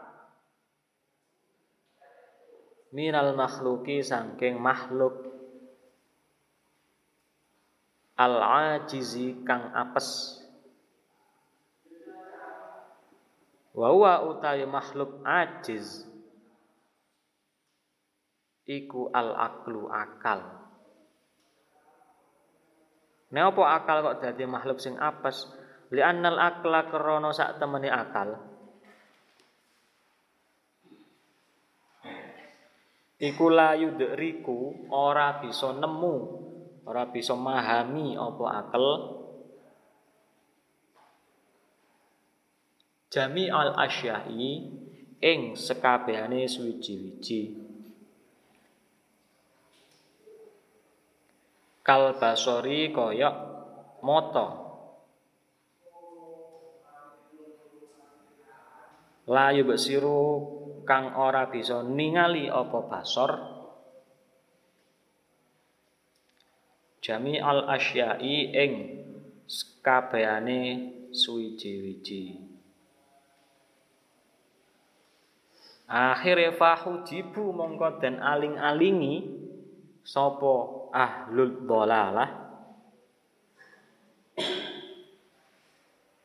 [2.96, 5.28] minal makhluki saking makhluk.
[8.16, 10.40] Al-ajizi kang apes.
[13.76, 16.08] Wa huwa utawi makhluk ajiz.
[18.64, 20.40] Iku al-aqlu akal.
[23.36, 25.44] Nek apa akal kok dadi makhluk sing apes
[25.90, 28.30] li annal akla krana sak temene akal.
[33.16, 36.16] Iku la yudriku ora bisa nemu
[36.84, 38.86] ora bisa memahami apa akal.
[43.08, 44.52] Jami al asyahi
[45.22, 47.64] ing sekabehane suwiji-wiji.
[51.80, 53.36] Kal basori koyok
[54.02, 54.65] moto
[59.26, 60.22] layu besiru
[60.86, 63.32] kang ora bisa ningali apa basor.
[67.02, 68.72] Jami al asyai ing
[69.82, 70.60] kabehane
[71.14, 72.34] suwiji-wiji.
[75.86, 79.22] Akhire fahujibu mongko den aling-alingi
[80.02, 80.54] sapa
[80.90, 82.30] ahlul dhalalah.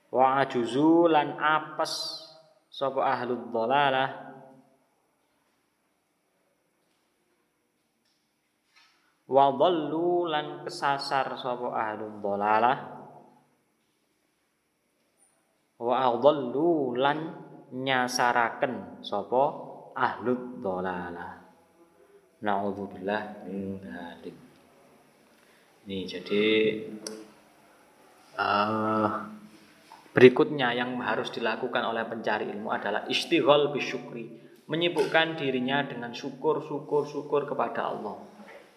[0.10, 2.26] Wa ajuzu lan apes
[2.82, 4.10] sapa ahlul dhalalah
[9.30, 12.78] wa dhallu lan kesasar sapa ahlul dhalalah
[15.78, 17.38] wa adallu lan
[17.70, 19.44] nyasaraken sapa
[19.94, 21.38] ahlul dhalalah
[22.42, 24.34] naudzubillah min dzalik
[25.86, 26.46] ini jadi
[28.42, 29.41] uh,
[30.12, 34.28] berikutnya yang harus dilakukan oleh pencari ilmu adalah istighol bisyukri
[34.68, 38.20] menyibukkan dirinya dengan syukur syukur syukur kepada Allah.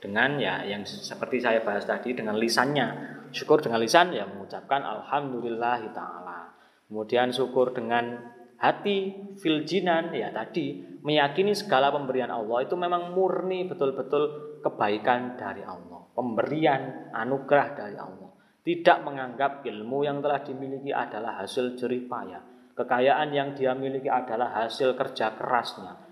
[0.03, 3.15] Dengan ya yang seperti saya bahas tadi dengan lisannya.
[3.35, 6.55] Syukur dengan lisan ya mengucapkan alhamdulillah taala.
[6.87, 14.57] Kemudian syukur dengan hati filjinan ya tadi meyakini segala pemberian Allah itu memang murni betul-betul
[14.65, 18.31] kebaikan dari Allah pemberian anugerah dari Allah
[18.65, 22.41] tidak menganggap ilmu yang telah dimiliki adalah hasil jerih payah
[22.75, 26.05] kekayaan yang dia miliki adalah hasil kerja kerasnya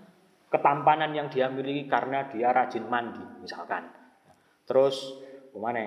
[0.53, 3.89] ketampanan yang dia miliki karena dia rajin mandi misalkan.
[4.69, 5.17] Terus
[5.49, 5.81] gimana?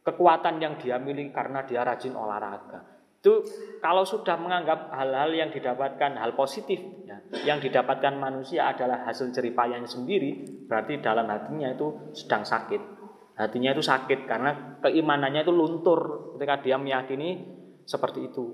[0.00, 2.80] Kekuatan yang dia miliki karena dia rajin olahraga.
[3.20, 3.44] Itu
[3.84, 9.84] kalau sudah menganggap hal-hal yang didapatkan hal positif ya, yang didapatkan manusia adalah hasil jeripayanya
[9.84, 12.99] sendiri, berarti dalam hatinya itu sedang sakit.
[13.40, 17.40] Hatinya itu sakit karena keimanannya itu luntur ketika dia meyakini
[17.88, 18.52] seperti itu.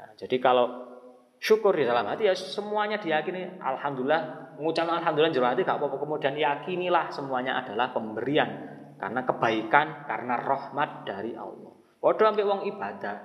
[0.00, 0.88] Ya, jadi kalau
[1.36, 6.34] syukur di dalam hati ya semuanya diyakini alhamdulillah mengucapkan alhamdulillah jero hati gak apa-apa kemudian
[6.34, 8.48] yakinilah semuanya adalah pemberian
[8.96, 11.76] karena kebaikan karena rahmat dari Allah.
[12.00, 13.16] Padha ambek wong ibadah.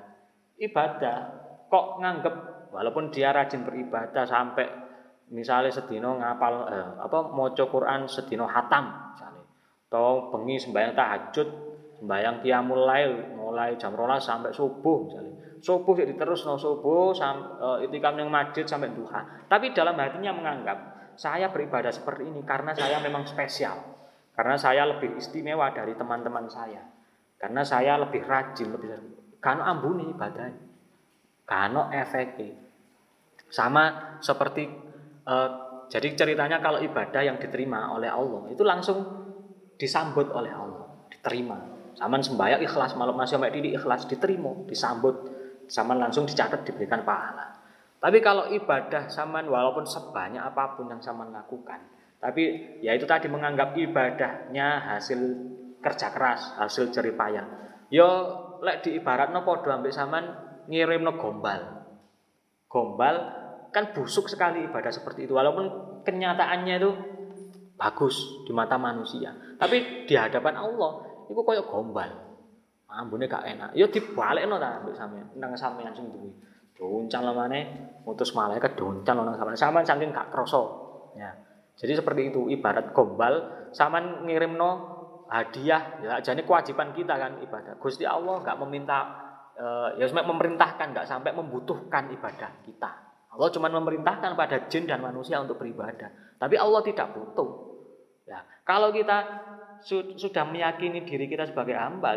[0.60, 1.18] Ibadah
[1.72, 2.36] kok nganggep
[2.76, 4.68] walaupun dia rajin beribadah sampai
[5.34, 9.14] misalnya sedino ngapal eh, apa maca Quran sedino hatam
[9.94, 11.48] atau bengi sembahyang tahajud
[12.02, 17.62] sembahyang qiyamul lail mulai jam rolas sampai subuh misalnya subuh jadi terus no subuh sampai
[17.62, 20.78] uh, itikam yang masjid sampai duha tapi dalam hatinya menganggap
[21.14, 23.94] saya beribadah seperti ini karena saya memang spesial
[24.34, 26.82] karena saya lebih istimewa dari teman-teman saya.
[27.38, 28.90] Karena saya lebih rajin, lebih
[29.38, 30.64] karena ambuni ibadahnya.
[31.46, 32.58] Karena efeknya.
[33.54, 34.66] Sama seperti
[35.30, 35.50] uh,
[35.86, 38.98] jadi ceritanya kalau ibadah yang diterima oleh Allah itu langsung
[39.78, 41.58] disambut oleh Allah, diterima.
[41.94, 45.16] Sama sembahyang ikhlas malam masih sampai di ikhlas diterima, disambut,
[45.70, 47.54] sama langsung dicatat diberikan pahala.
[48.04, 51.80] Tapi kalau ibadah saman walaupun sebanyak apa pun yang saman lakukan,
[52.20, 55.20] tapi ya itu tadi menganggap ibadahnya hasil
[55.80, 57.48] kerja keras, hasil jerih payah.
[57.88, 58.08] Yo
[58.64, 60.26] lek di no podo ambek saman
[60.68, 61.62] no gombal.
[62.68, 63.16] Gombal
[63.74, 65.66] kan busuk sekali ibadah seperti itu walaupun
[66.06, 66.92] kenyataannya itu
[67.78, 69.34] bagus di mata manusia.
[69.58, 70.92] Tapi di hadapan Allah
[71.30, 72.10] itu koyo gombal.
[72.94, 73.70] Ambune gak enak.
[73.74, 76.30] Yo dibalekno ta ambek sampean, nang sampean sing duwe.
[76.78, 77.60] Doncang lemane
[78.06, 79.58] mutus malaikat doncang nang sampean.
[79.58, 80.62] Sampean saking gak krasa.
[81.18, 81.34] Ya.
[81.74, 84.94] Jadi seperti itu ibarat gombal sama ngirimno
[85.34, 87.82] hadiah ya jadi kewajiban kita kan ibadah.
[87.82, 88.98] Gusti Allah nggak meminta
[89.58, 92.92] uh, ya sampai memerintahkan nggak sampai membutuhkan ibadah kita.
[93.34, 96.14] Allah cuma memerintahkan pada jin dan manusia untuk beribadah.
[96.38, 97.50] Tapi Allah tidak butuh.
[98.28, 99.18] Ya, kalau kita
[99.84, 102.16] su sudah meyakini diri kita sebagai hamba,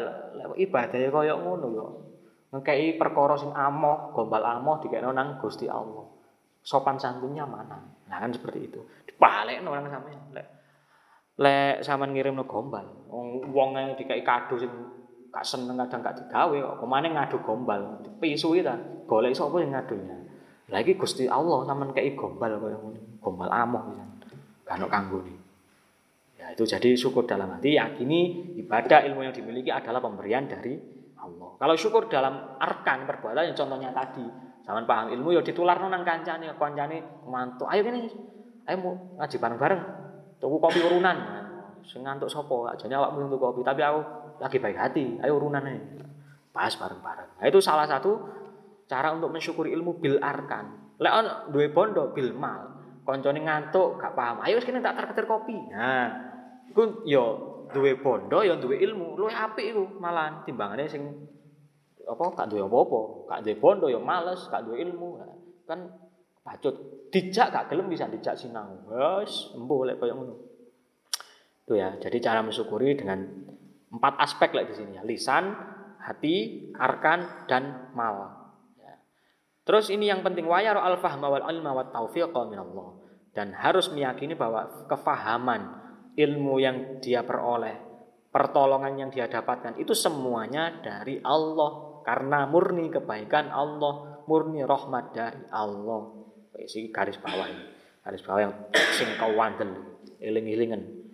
[0.55, 1.87] ibadah ya koyo ngono yo.
[2.55, 6.07] Ngekei perkara sing amoh, gombal amoh dikekno nang Gusti Allah.
[6.63, 7.79] Sopan santunnya mana?
[8.07, 8.81] Nah kan seperti itu
[9.63, 10.21] no orang sampean.
[10.33, 10.47] Lek
[11.41, 12.85] lek sampean ngirimno gombal.
[13.11, 14.71] Wong dikai kado sing
[15.33, 18.05] gak seneng kadang gak digawe kok ke mana ngadu gombal.
[18.21, 18.77] Pisu ta.
[19.07, 20.17] Golek sapa yang ngadunya.
[20.67, 23.01] Lagi Gusti Allah sampean kei gombal kaya ngono.
[23.27, 23.83] Gombal amoh.
[24.63, 25.35] Gak ono kanggone.
[26.39, 30.79] Ya itu jadi syukur dalam hati yakini ibadah ilmu yang dimiliki adalah pemberian dari
[31.19, 31.59] Allah.
[31.59, 34.23] Kalau syukur dalam arkan perbuatan yang contohnya tadi,
[34.63, 37.67] zaman paham ilmu ya ditular nang kancane, kancane mantu.
[37.67, 38.07] Ayo kene
[38.67, 39.83] ayo mau ngaji bareng-bareng
[40.43, 41.17] tuku kopi urunan
[41.87, 44.01] sing ngantuk sapa ajane awakmu untuk kopi tapi aku
[44.43, 46.03] lagi baik hati ayo urunan aja
[46.51, 48.27] pas bareng-bareng nah, itu salah satu
[48.91, 52.76] cara untuk mensyukuri ilmu bil arkan lek on duwe bondo bil mal
[53.07, 56.11] koncone ngantuk gak paham ayo kene tak terketir kopi nah
[56.67, 57.25] iku yo
[57.71, 61.07] duwe bondo yo duwe ilmu luwih apik iku malah timbangane sing
[62.03, 65.23] apa gak duwe apa-apa gak duwe bondo yo males gak duwe ilmu
[65.67, 65.87] kan
[66.47, 68.87] pacut dijak gak gelem bisa dijak sinau.
[68.87, 70.35] Wes, embuh lek koyo ngono.
[71.67, 71.99] Itu ya.
[71.99, 73.25] Jadi cara mensyukuri dengan
[73.91, 75.03] empat aspek lek di sini ya.
[75.03, 75.51] Lisan,
[75.99, 78.31] hati, arkan dan mal.
[78.79, 78.95] Ya.
[79.67, 82.89] Terus ini yang penting wayaru al-fahma wal ilma wat taufiqa min Allah.
[83.37, 85.85] Dan harus meyakini bahwa kefahaman
[86.17, 87.77] ilmu yang dia peroleh,
[88.33, 95.45] pertolongan yang dia dapatkan itu semuanya dari Allah karena murni kebaikan Allah, murni rahmat dari
[95.53, 96.17] Allah.
[96.57, 97.65] Isi garis bawah ini.
[98.01, 98.55] Garis bawah yang
[98.97, 101.05] sing kawandel, eling-elingan.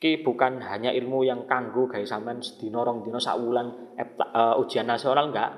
[0.00, 5.52] Ki bukan hanya ilmu yang kanggo gawe sampean sedina rong uh, ujian nasional enggak.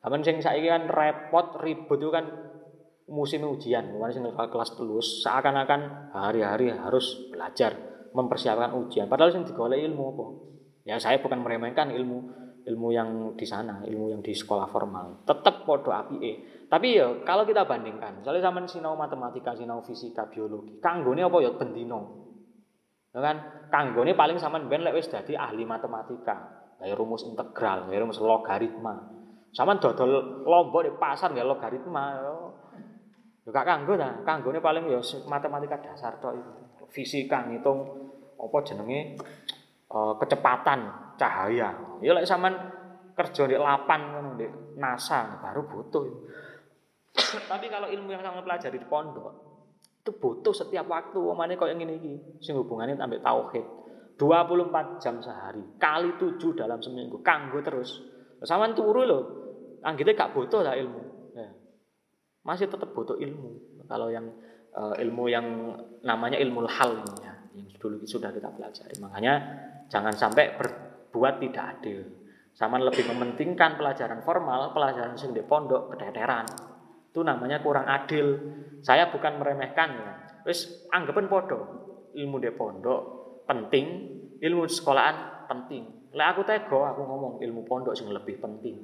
[0.00, 2.24] Sampean sing saiki kan repot ribut itu kan
[3.10, 7.74] musim ujian, sing kelas telus seakan-akan hari-hari harus belajar
[8.12, 9.08] mempersiapkan ujian.
[9.08, 10.26] Padahal sing digolek ilmu apa?
[10.82, 15.26] Ya saya bukan meremehkan ilmu ilmu yang di sana, ilmu yang di sekolah formal.
[15.26, 16.18] Tetap podo api
[16.72, 21.52] tapi ya kalau kita bandingkan, misalnya sama sinau matematika, sinau fisika, biologi, kanggone apa ya
[21.52, 22.00] bendino.
[23.12, 23.36] Ya kan?
[23.68, 29.04] Kanggone paling sama ben lek wis dadi ahli matematika, kayak rumus integral, kayak rumus logaritma.
[29.52, 32.04] Sama dodol lombok di pasar nggak logaritma.
[32.16, 32.32] Ya.
[33.42, 34.10] Ya gak kanggo ta.
[34.22, 36.52] Kanggone paling ya matematika dasar tok itu.
[36.92, 37.78] Fisika ngitung
[38.36, 39.16] apa jenenge
[39.90, 41.98] uh, kecepatan cahaya.
[42.02, 42.58] Ya lek sampean
[43.12, 44.46] kerja di lapan ngono di
[44.80, 46.04] NASA baru butuh.
[47.50, 49.52] Tapi kalau ilmu yang sama pelajari di pondok
[50.02, 51.18] itu butuh setiap waktu.
[51.22, 53.66] Omane kok yang ini iki sing hubungannya sampai tauhid.
[54.18, 58.02] 24 jam sehari kali 7 dalam seminggu kanggo terus.
[58.42, 59.24] Sama turu loh.
[59.82, 61.11] Anggite gak butuh lah ilmu.
[62.42, 63.82] Masih tetap butuh ilmu.
[63.86, 64.26] Kalau yang
[64.74, 65.46] uh, ilmu yang
[66.02, 68.98] namanya ilmu hal ya, yang dulu sudah kita pelajari.
[68.98, 69.34] Makanya
[69.86, 72.02] jangan sampai berbuat tidak adil.
[72.52, 76.44] Sama lebih mementingkan pelajaran formal, pelajaran sing di pondok keteteran.
[77.08, 78.36] Itu namanya kurang adil.
[78.84, 80.12] Saya bukan meremehkan ya.
[80.44, 81.60] Wis anggapan podo.
[82.12, 83.00] Ilmu di pondok
[83.48, 83.86] penting,
[84.42, 86.12] ilmu sekolahan penting.
[86.12, 88.76] Lek aku tego, aku ngomong ilmu pondok sing lebih penting.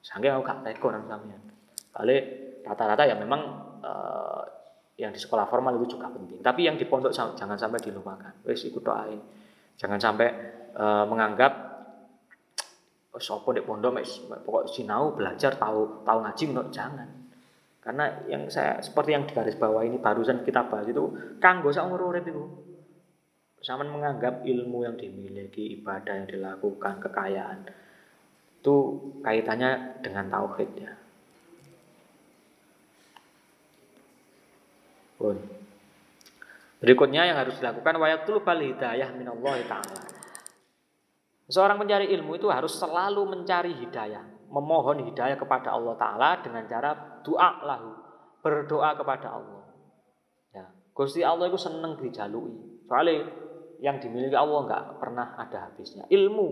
[0.00, 1.42] Sangge aku gak tego nang sampean.
[1.92, 3.40] Kali rata-rata ya memang
[3.80, 4.42] uh,
[4.98, 6.42] yang di sekolah formal itu juga penting.
[6.42, 8.42] Tapi yang di pondok jangan sampai dilupakan.
[8.42, 9.20] Wes ikut doain.
[9.76, 10.28] Jangan sampai
[10.74, 11.52] uh, menganggap
[13.14, 14.02] oh, sopo di pondok
[14.42, 17.08] pokok sinau belajar tahu tahu ngaji menurut jangan.
[17.86, 22.10] Karena yang saya seperti yang di garis bawah ini barusan kita bahas itu kanggo umur
[22.10, 22.42] urip itu.
[23.62, 27.66] Sama menganggap ilmu yang dimiliki, ibadah yang dilakukan, kekayaan
[28.66, 30.90] itu kaitannya dengan tauhid ya.
[35.16, 35.36] Pun.
[36.80, 40.00] Berikutnya yang harus dilakukan wayatul bal hidayah minallahi taala.
[41.48, 47.20] Seorang pencari ilmu itu harus selalu mencari hidayah memohon hidayah kepada Allah Ta'ala dengan cara
[47.22, 47.90] doa lahu.
[48.42, 49.62] Berdoa kepada Allah.
[50.54, 50.66] Ya.
[50.94, 52.86] Gusti Allah itu seneng dijalui.
[52.86, 53.26] Soalnya
[53.82, 56.06] yang dimiliki Allah nggak pernah ada habisnya.
[56.06, 56.48] Ilmu,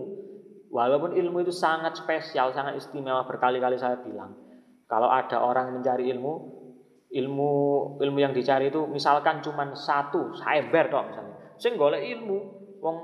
[0.75, 4.35] walaupun ilmu itu sangat spesial, sangat istimewa berkali-kali saya bilang.
[4.91, 6.33] Kalau ada orang mencari ilmu,
[7.15, 7.51] ilmu
[7.95, 11.35] ilmu yang dicari itu misalkan cuma satu, cyber dong misalnya.
[11.55, 12.37] Sing golek ilmu,
[12.83, 12.97] wong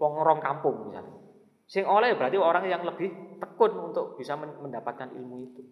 [0.00, 1.20] wong orang kampung misalnya.
[1.68, 5.62] Sing oleh berarti orang yang lebih tekun untuk bisa mendapatkan ilmu itu.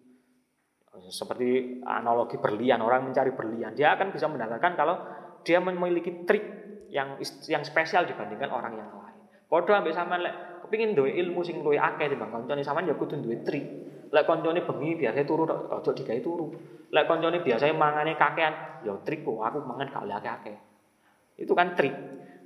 [1.07, 4.95] Seperti analogi berlian, orang mencari berlian, dia akan bisa mendapatkan kalau
[5.41, 6.43] dia memiliki trik
[6.91, 7.17] yang
[7.47, 9.17] yang spesial dibandingkan orang yang lain.
[9.47, 10.35] Padha ambek sampean lek
[10.67, 13.65] kepengin duwe ilmu sing luwih akeh timbang kancane sampean ya kudu duwe trik.
[14.11, 16.51] Lek kancane bengi biasa turu ojo digawe turu.
[16.91, 20.57] Lek kancane biasa mangane kakean, ya trik kok aku mangan gak oleh akeh-akeh.
[21.39, 21.95] Itu kan trik.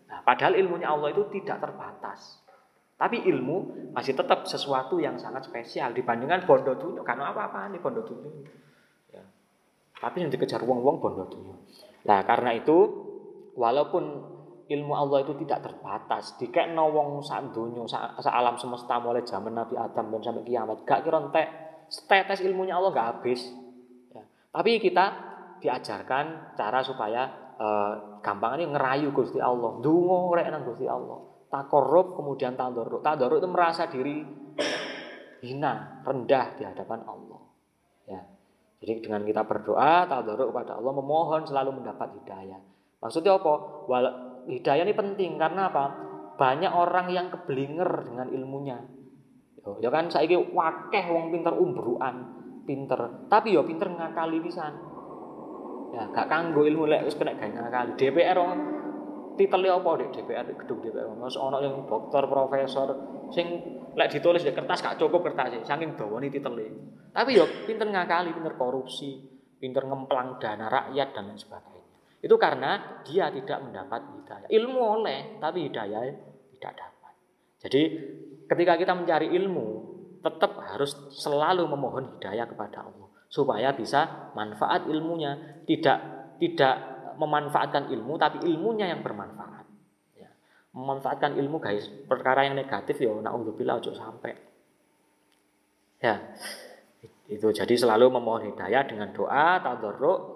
[0.05, 2.45] Nah, padahal ilmunya Allah itu tidak terbatas.
[2.95, 7.03] Tapi ilmu masih tetap sesuatu yang sangat spesial dibandingkan bondo dunia.
[7.03, 8.31] Karena apa-apa nih bondo dunia.
[9.11, 9.25] Ya.
[9.99, 11.57] Tapi yang dikejar wong-wong bondo dunia.
[12.05, 12.77] Nah karena itu
[13.57, 14.34] walaupun
[14.65, 19.77] ilmu Allah itu tidak terbatas, dikekno wong sak donya, sak alam semesta mulai zaman Nabi
[19.77, 21.47] Adam dan sampai kiamat, gak kira entek
[21.85, 23.45] setetes ilmunya Allah gak habis.
[24.09, 24.25] Ya.
[24.25, 25.05] Tapi kita
[25.61, 32.19] diajarkan cara supaya uh, gampang ini ngerayu Gusti Allah, dungo rek nang Gusti Allah takorup
[32.19, 32.99] kemudian tadoruk.
[32.99, 34.19] Tadoruk itu merasa diri
[35.45, 37.41] hina, rendah di hadapan Allah.
[38.09, 38.21] Ya.
[38.83, 42.59] Jadi dengan kita berdoa, tadoruk kepada Allah, memohon selalu mendapat hidayah.
[42.99, 43.53] Maksudnya apa?
[43.87, 44.05] Wal
[44.47, 45.85] hidayah ini penting karena apa?
[46.35, 48.77] Banyak orang yang keblinger dengan ilmunya.
[49.81, 52.15] Ya kan saya wakeh wong pinter umbruan,
[52.69, 53.25] pinter.
[53.25, 54.73] Tapi yo pinter ngakali pisan.
[55.95, 57.91] Ya, gak kanggo ilmu lek wis kena gawe ngakali.
[57.95, 58.37] DPR
[59.35, 62.87] titele apa di DPR gedung DPR Mas ana yang dokter profesor
[63.29, 63.47] sing
[63.93, 66.71] lek ditulis di kertas gak cukup kertas sih saking dawane titele
[67.11, 69.19] tapi yo pinter ngakali pinter korupsi
[69.59, 71.74] pinter ngemplang dana rakyat dan lain sebagainya
[72.25, 76.01] itu karena dia tidak mendapat hidayah ilmu oleh tapi hidayah
[76.57, 77.13] tidak dapat
[77.61, 77.81] jadi
[78.49, 79.67] ketika kita mencari ilmu
[80.25, 86.01] tetap harus selalu memohon hidayah kepada Allah supaya bisa manfaat ilmunya tidak
[86.41, 89.65] tidak memanfaatkan ilmu tapi ilmunya yang bermanfaat.
[90.19, 90.29] Ya.
[90.75, 94.35] Memanfaatkan ilmu guys, perkara yang negatif ya naudzubillah ojo sampai.
[96.03, 96.35] Ya.
[97.25, 100.34] Itu jadi selalu memohon hidayah dengan doa, tadarruk.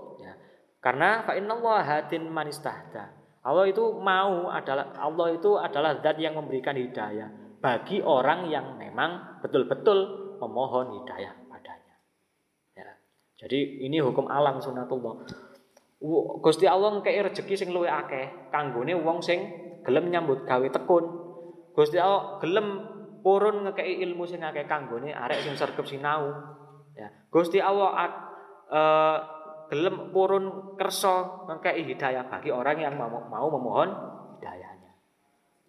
[0.79, 3.11] Karena fa innallaha hadin manistahda.
[3.43, 7.27] Allah itu mau adalah Allah itu adalah zat yang memberikan hidayah
[7.59, 11.95] bagi orang yang memang betul-betul memohon hidayah padanya.
[12.75, 12.89] Ya.
[13.43, 15.27] Jadi ini hukum alam sunatullah.
[16.39, 19.39] Gusti Allah ngekei rezeki sing luwih akeh kanggone wong sing
[19.83, 21.05] gelem nyambut gawe tekun.
[21.75, 22.67] Gusti Allah gelem
[23.19, 26.31] purun ngekei ilmu sing akeh kanggone arek sing sergep sinau.
[26.95, 27.11] Ya.
[27.27, 27.91] Gusti Allah
[28.71, 29.17] uh,
[29.69, 33.89] gelem purun kersa ngekei hidayah bagi orang yang mau, mau memohon
[34.37, 34.91] hidayahnya.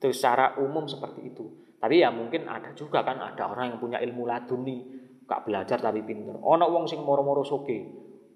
[0.01, 1.45] Itu secara umum seperti itu.
[1.81, 4.85] Tapi ya mungkin ada juga kan ada orang yang punya ilmu laduni,
[5.25, 6.37] gak belajar tapi pinter.
[6.37, 7.79] Ono wong sing moro-moro soge,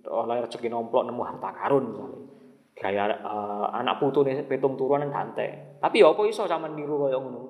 [0.05, 2.21] oleh rezeki nomplok nemu harta karun misalnya.
[2.75, 5.79] Gaya uh, anak putu nih petung turunan tante.
[5.79, 7.43] Tapi ya apa iso sama niru kaya ngono.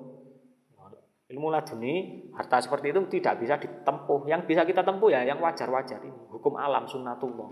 [1.25, 4.29] Ilmu laduni harta seperti itu tidak bisa ditempuh.
[4.29, 6.29] Yang bisa kita tempuh ya yang wajar-wajar ini.
[6.29, 7.49] Hukum alam sunnatullah.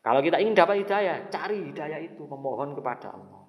[0.00, 3.40] Kalau kita ingin dapat hidayah, cari hidayah itu memohon kepada Allah.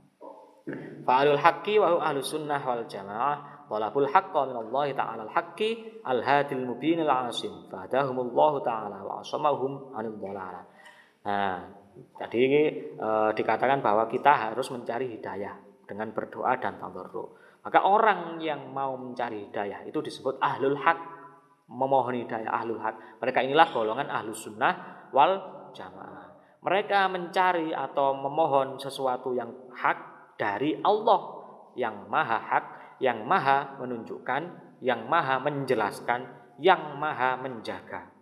[1.07, 7.01] Fa'alul haqqi wa ahlus sunnah wal jamaah talabul haqqa min Allah taala al-haqqi al-hadil mubin
[7.01, 10.63] al-asim fadahumullahu taala wa asamahum anil dhalalah.
[11.23, 11.65] Nah,
[12.19, 15.55] tadi e, dikatakan bahwa kita harus mencari hidayah
[15.87, 17.39] dengan berdoa dan tadarruk.
[17.63, 20.99] Maka orang yang mau mencari hidayah itu disebut ahlul haq,
[21.71, 23.23] memohon hidayah ahlul haq.
[23.23, 25.39] Mereka inilah golongan ahlus sunnah wal
[25.71, 26.30] jamaah.
[26.61, 29.97] Mereka mencari atau memohon sesuatu yang hak
[30.37, 31.41] dari Allah
[31.75, 32.65] yang maha hak
[33.01, 34.41] yang maha menunjukkan,
[34.85, 36.21] yang maha menjelaskan,
[36.61, 38.13] yang maha menjaga.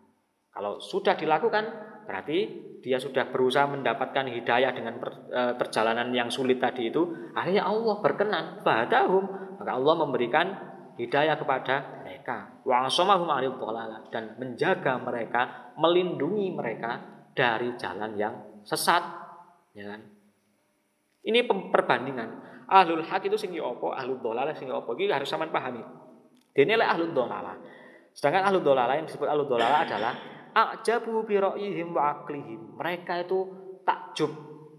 [0.56, 1.68] Kalau sudah dilakukan
[2.08, 2.48] berarti
[2.80, 4.98] dia sudah berusaha mendapatkan hidayah dengan
[5.30, 7.04] e, perjalanan yang sulit tadi itu,
[7.36, 9.28] akhirnya Allah berkenan, fahadahum,
[9.60, 10.48] maka Allah memberikan
[10.96, 12.64] hidayah kepada mereka.
[12.64, 13.28] Wa asomahum
[14.10, 18.36] dan menjaga mereka, melindungi mereka dari jalan yang
[18.68, 19.00] sesat.
[19.72, 20.04] Ya kan?
[21.24, 22.30] Ini perbandingan.
[22.68, 24.92] Ahlul hak itu sing opo, ahlul dolalah sing opo.
[25.00, 25.80] Ini harus sama pahami.
[26.52, 27.56] Dene lek ahlul dolalah.
[28.12, 30.14] Sedangkan ahlul dolalah yang disebut ahlul dolalah adalah
[30.52, 32.76] ajabu bi ra'yihim wa aklihim.
[32.76, 33.40] Mereka itu
[33.88, 34.32] takjub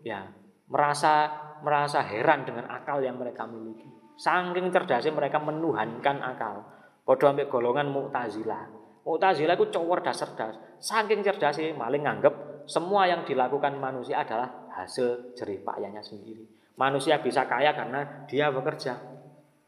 [0.04, 0.28] ya,
[0.68, 1.32] merasa
[1.64, 3.88] merasa heran dengan akal yang mereka miliki.
[4.20, 6.68] Saking cerdasnya mereka menuhankan akal.
[7.04, 8.68] Padha ambek golongan Mu'tazilah.
[9.08, 10.60] Mu'tazilah itu cowor dasar cerdas.
[10.78, 12.34] Saking cerdasnya maling nganggep
[12.70, 16.46] semua yang dilakukan manusia adalah hasil jerih payahnya sendiri.
[16.78, 18.94] Manusia bisa kaya karena dia bekerja.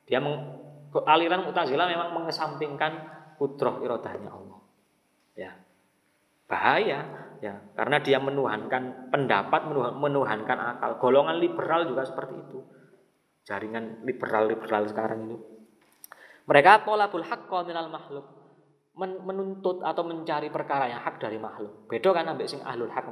[0.06, 0.38] Dia meng,
[0.94, 2.92] aliran Mu'tazilah memang mengesampingkan
[3.42, 4.60] kudroh irodahnya Allah.
[5.34, 5.50] Ya,
[6.52, 7.00] bahaya
[7.40, 9.66] ya karena dia menuhankan pendapat
[9.98, 12.60] menuhankan akal golongan liberal juga seperti itu
[13.42, 15.36] jaringan liberal liberal sekarang ini
[16.46, 18.41] mereka tolabul hak minal makhluk
[18.98, 23.06] menuntut atau mencari perkara yang hak dari makhluk beda kan ambek sing ahlul hak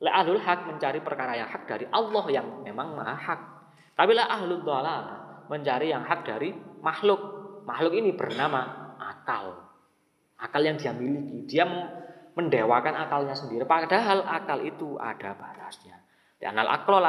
[0.00, 3.40] le ahlul hak mencari perkara yang hak dari Allah yang memang maha hak
[3.96, 5.04] tapi lah ahlul dolal
[5.48, 6.52] mencari yang hak dari
[6.84, 7.20] makhluk
[7.64, 9.66] makhluk ini bernama akal
[10.36, 11.64] akal yang dia miliki dia
[12.36, 13.64] mendewakan akalnya sendiri.
[13.64, 15.96] Padahal akal itu ada batasnya.
[16.36, 17.00] Li'anal aklo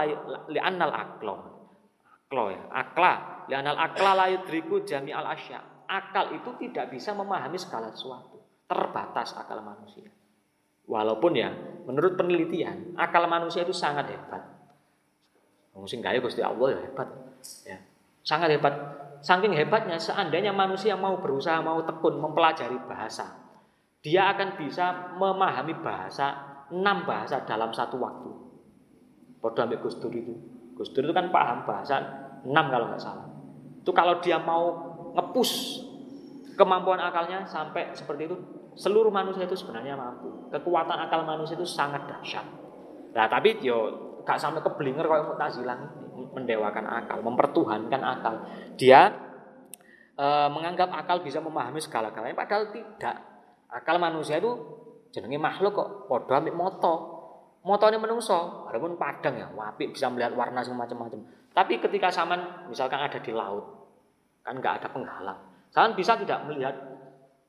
[0.47, 1.35] li'anal aklo.
[2.07, 3.13] Aklo ya, akla.
[3.51, 5.59] Li'anal akla la yudriku jami'al asya.
[5.87, 8.43] Akal itu tidak bisa memahami segala sesuatu.
[8.67, 10.11] Terbatas akal manusia.
[10.87, 11.51] Walaupun ya,
[11.87, 14.43] menurut penelitian, akal manusia itu sangat hebat.
[15.75, 17.09] Mungkin gaya Gusti Allah ya hebat.
[17.63, 17.77] Ya.
[18.23, 18.73] Sangat hebat.
[19.23, 23.33] Saking hebatnya, seandainya manusia mau berusaha, mau tekun, mempelajari bahasa,
[24.03, 28.31] dia akan bisa memahami bahasa enam bahasa dalam satu waktu.
[29.43, 30.33] Pada ambil Gus itu.
[30.75, 31.97] Gus itu kan paham bahasa
[32.45, 33.27] enam kalau nggak salah.
[33.81, 34.86] Itu kalau dia mau
[35.17, 35.81] ngepus
[36.53, 38.35] kemampuan akalnya sampai seperti itu,
[38.77, 40.49] seluruh manusia itu sebenarnya mampu.
[40.53, 42.45] Kekuatan akal manusia itu sangat dahsyat.
[43.17, 45.77] Nah, tapi yo gak sampai keblinger kalau Mu'tazilah
[46.17, 48.35] ini mendewakan akal, mempertuhankan akal.
[48.77, 49.09] Dia
[50.13, 53.17] e, menganggap akal bisa memahami segala-galanya padahal tidak.
[53.73, 54.53] Akal manusia itu
[55.09, 57.17] jenenge makhluk kok padha ambek moto.
[57.67, 61.19] Motone menungso, walaupun padang ya, wapi bisa melihat warna semacam-macam.
[61.51, 63.76] Tapi ketika saman misalkan ada di laut,
[64.47, 65.39] kan nggak ada penghalang.
[65.75, 66.71] Saman bisa tidak melihat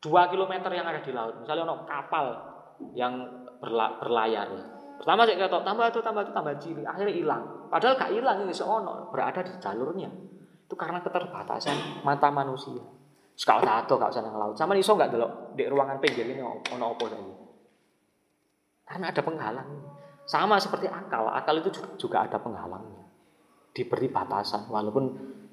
[0.03, 1.39] dua kilometer yang ada di laut.
[1.39, 2.27] Misalnya ono kapal
[2.99, 3.15] yang
[3.63, 4.51] berla, berlayar.
[4.99, 7.43] Pertama saya kata tambah itu tambah itu tambah ciri, akhirnya hilang.
[7.71, 10.11] Padahal gak hilang ini seono berada di jalurnya.
[10.67, 12.83] Itu karena keterbatasan mata manusia.
[13.39, 14.59] Sekau tato gak usah laut.
[14.59, 17.35] Sama iso gak delok di ruangan pinggir ini ono opo saja.
[18.91, 19.71] Karena ada penghalang.
[20.27, 23.07] Sama seperti akal, akal itu juga ada penghalangnya.
[23.71, 25.05] Diberi batasan walaupun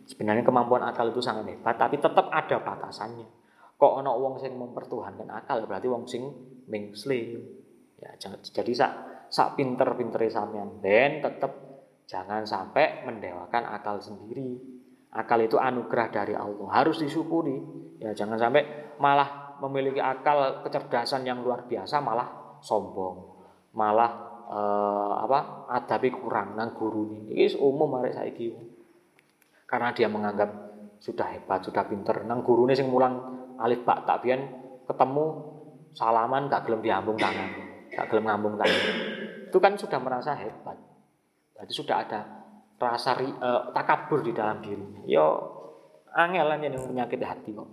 [0.06, 3.28] sebenarnya kemampuan akal itu sangat hebat tapi tetap ada batasannya.
[3.76, 6.24] Kok ono wong sing mempertuhankan akal berarti wong sing
[6.72, 7.44] mingslim.
[8.00, 8.92] Ya jadi sak
[9.28, 11.52] sak pinter-pintere sampean dan tetap
[12.06, 14.76] jangan sampai mendewakan akal sendiri
[15.16, 17.56] Akal itu anugerah dari Allah, harus disyukuri.
[18.04, 23.24] Ya jangan sampai malah memiliki akal kecerdasan yang luar biasa malah sombong,
[23.72, 24.12] malah
[24.52, 25.72] eh, apa?
[25.72, 27.32] adabi kurang nang guru ini.
[27.32, 28.75] Ini umum arek saiki.
[29.66, 30.50] Karena dia menganggap
[31.02, 32.22] sudah hebat, sudah pinter.
[32.26, 33.18] Nang guru ini sing mulang
[33.58, 34.42] alif bak tak bian
[34.86, 35.26] ketemu
[35.96, 37.50] salaman gak gelem diambung tangan,
[37.90, 38.82] gak gelem ngambung tangan.
[39.50, 40.78] Itu kan sudah merasa hebat.
[41.56, 42.20] Berarti sudah ada
[42.76, 45.02] rasa uh, takabur di dalam dirinya.
[45.08, 45.26] Yo
[46.12, 47.70] angelan yang penyakit hati kok.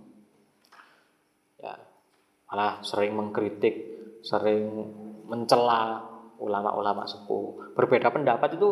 [1.59, 1.75] Ya,
[2.47, 3.75] malah sering mengkritik,
[4.23, 4.87] sering
[5.27, 6.03] mencela
[6.39, 7.75] ulama-ulama sepuh.
[7.75, 8.69] Berbeda pendapat itu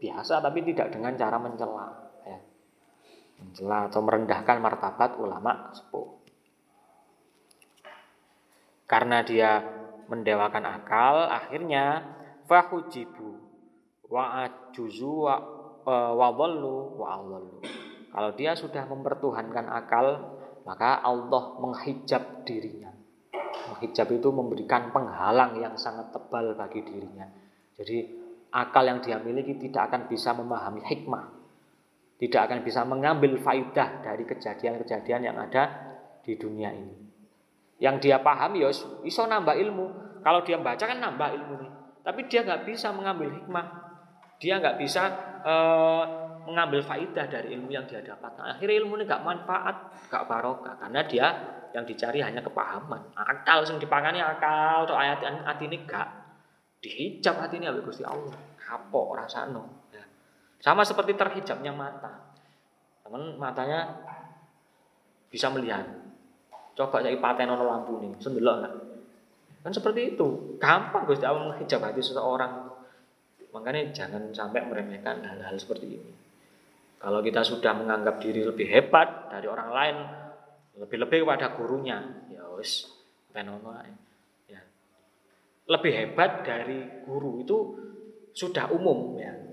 [0.00, 2.03] biasa tapi tidak dengan cara mencela.
[3.44, 6.08] Mencela atau merendahkan martabat ulama sepuh.
[8.88, 9.60] Karena dia
[10.08, 12.04] mendewakan akal, akhirnya
[12.48, 13.40] fahujibu
[14.08, 17.40] wa ajuzu wa wa.
[18.14, 22.92] Kalau dia sudah mempertuhankan akal, maka Allah menghijab dirinya.
[23.68, 27.26] Menghijab itu memberikan penghalang yang sangat tebal bagi dirinya.
[27.74, 28.06] Jadi
[28.54, 31.43] akal yang dia miliki tidak akan bisa memahami hikmah.
[32.24, 35.92] Tidak akan bisa mengambil faidah dari kejadian-kejadian yang ada
[36.24, 36.96] di dunia ini.
[37.76, 38.72] Yang dia paham ya
[39.04, 39.86] iso nambah ilmu.
[40.24, 41.72] Kalau dia baca kan nambah ilmu nih.
[42.00, 43.66] Tapi dia nggak bisa mengambil hikmah.
[44.40, 45.12] Dia nggak bisa
[45.44, 46.04] uh,
[46.48, 48.32] mengambil faidah dari ilmu yang dia dapat.
[48.40, 49.76] Nah, akhirnya ilmu ini gak manfaat,
[50.12, 51.26] gak barokah karena dia
[51.72, 53.12] yang dicari hanya kepahaman.
[53.16, 56.08] Akal sing dipangani akal atau ayat hati ini gak
[56.84, 58.36] dihijab hati ini Gusti Allah.
[58.60, 59.83] Kapok rasano.
[60.64, 62.32] Sama seperti terhijabnya mata.
[63.04, 64.00] Teman matanya
[65.28, 65.84] bisa melihat.
[66.72, 68.74] Coba jadi paten lampu nih, sendelok enggak?
[69.60, 70.56] Kan seperti itu.
[70.56, 72.72] Gampang Gusti Allah menghijab hati seseorang.
[73.52, 76.12] Makanya jangan sampai meremehkan hal-hal seperti ini.
[76.96, 79.96] Kalau kita sudah menganggap diri lebih hebat dari orang lain,
[80.80, 82.00] lebih-lebih kepada gurunya,
[82.32, 82.88] ya wis
[83.28, 83.76] penono
[84.48, 84.64] ya.
[85.68, 87.56] Lebih hebat dari guru itu
[88.32, 89.43] sudah umum ya.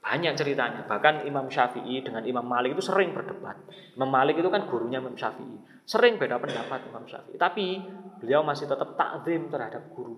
[0.00, 0.88] Banyak ceritanya.
[0.88, 3.60] Bahkan Imam Syafi'i dengan Imam Malik itu sering berdebat.
[3.94, 5.84] Imam Malik itu kan gurunya Imam Syafi'i.
[5.84, 7.36] Sering beda pendapat Imam Syafi'i.
[7.36, 7.84] Tapi
[8.16, 10.16] beliau masih tetap takzim terhadap guru.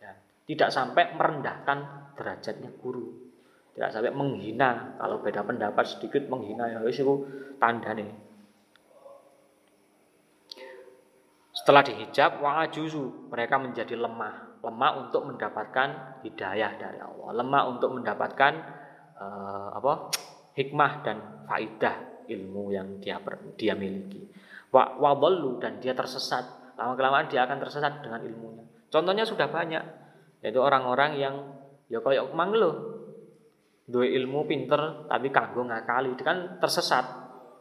[0.00, 0.16] Ya.
[0.48, 1.78] Tidak sampai merendahkan
[2.16, 3.12] derajatnya guru.
[3.76, 4.96] Tidak sampai menghina.
[4.96, 7.28] Kalau beda pendapat sedikit menghina ya wis itu
[7.60, 8.32] tanda nih.
[11.52, 18.81] Setelah dihijab wa'ajuzu mereka menjadi lemah, lemah untuk mendapatkan hidayah dari Allah, lemah untuk mendapatkan
[19.22, 20.10] uh, apa?
[20.52, 23.16] hikmah dan faidah ilmu yang dia
[23.56, 24.26] dia miliki.
[24.68, 26.76] Wa wadallu dan dia tersesat.
[26.76, 28.64] Lama kelamaan dia akan tersesat dengan ilmunya.
[28.92, 29.80] Contohnya sudah banyak,
[30.44, 31.36] yaitu orang-orang yang
[31.92, 32.72] Ya kaya mang lho.
[33.84, 37.04] Duwe ilmu pinter tapi kanggo ngakali, itu kan tersesat.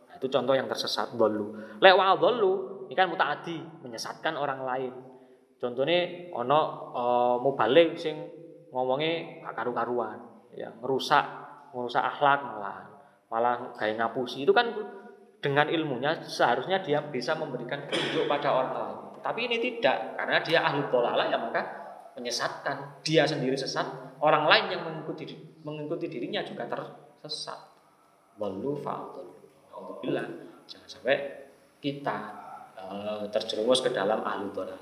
[0.08, 1.52] Nah, itu contoh yang tersesat dulu.
[1.84, 4.94] Lek wa dulu, ini kan mutaati, menyesatkan orang lain.
[5.60, 6.60] Contohnya ono
[6.96, 8.16] uh, mubalik sing
[8.72, 11.26] ngomongnya karu-karuan, ya ngerusak,
[11.72, 12.88] ngerusak akhlak malah
[13.32, 14.44] malah kayak ngapusi.
[14.44, 14.72] Itu kan
[15.42, 18.98] dengan ilmunya seharusnya dia bisa memberikan petunjuk pada orang lain.
[19.22, 21.62] Tapi ini tidak, karena dia ahli tolala ya maka
[22.18, 23.02] menyesatkan.
[23.06, 25.30] Dia sendiri sesat, orang lain yang mengikuti
[25.62, 27.58] mengikuti dirinya juga tersesat.
[28.38, 28.82] Walu
[30.02, 30.30] bilang
[30.66, 31.18] jangan sampai
[31.82, 32.18] kita
[32.78, 34.78] uh, terjerumus ke dalam ahli dolal.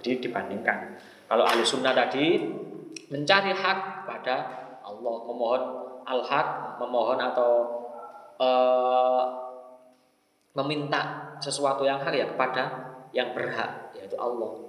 [0.00, 0.96] Jadi dibandingkan
[1.28, 2.40] kalau ahli sunnah tadi
[3.12, 4.36] mencari hak pada
[4.84, 5.62] Allah, memohon
[6.06, 7.50] al-haq, memohon atau
[8.38, 9.24] uh,
[10.56, 12.62] meminta sesuatu yang hak ya kepada
[13.12, 14.66] yang berhak yaitu Allah.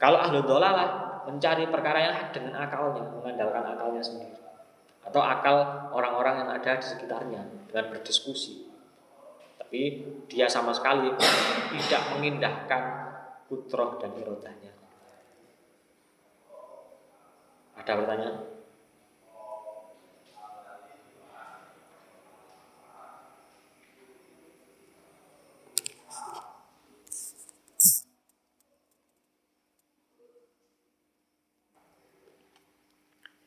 [0.00, 4.34] Kalau ahli dolalah mencari perkara yang hak dengan akalnya, mengandalkan akalnya sendiri.
[5.04, 8.68] Atau akal orang-orang yang ada di sekitarnya dengan berdiskusi.
[9.60, 9.80] Tapi
[10.26, 11.12] dia sama sekali
[11.76, 12.82] tidak mengindahkan
[13.46, 14.72] putroh dan irodahnya.
[17.78, 18.49] Ada pertanyaan?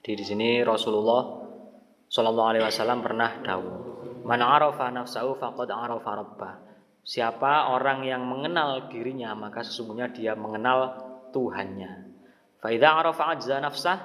[0.04, 1.48] Di di sini Rasulullah
[2.12, 3.78] Shallallahu Alaihi Wasallam pernah dawuh,
[4.28, 6.54] "Man arafa nafsahu faqad arafa rabbah."
[7.08, 11.00] Siapa orang yang mengenal dirinya maka sesungguhnya dia mengenal
[11.32, 12.12] Tuhannya.
[12.60, 13.98] Faida arafa ajza nafsah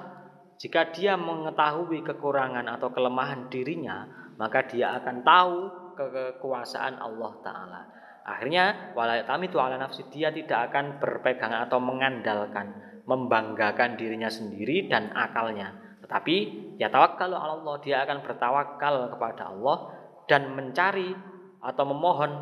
[0.59, 5.55] jika dia mengetahui kekurangan atau kelemahan dirinya, maka dia akan tahu
[5.95, 7.81] kekuasaan Allah Ta'ala.
[8.27, 12.75] Akhirnya, walayatami itu ala nafsi, dia tidak akan berpegang atau mengandalkan,
[13.07, 15.88] membanggakan dirinya sendiri dan akalnya.
[16.09, 16.35] Tetapi
[16.81, 19.93] ya tawakal Allah, dia akan bertawakal kepada Allah
[20.25, 21.13] dan mencari
[21.61, 22.33] atau memohon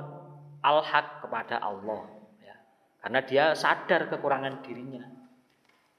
[0.64, 2.08] al-haq kepada Allah.
[2.40, 2.56] Ya.
[3.04, 5.04] Karena dia sadar kekurangan dirinya.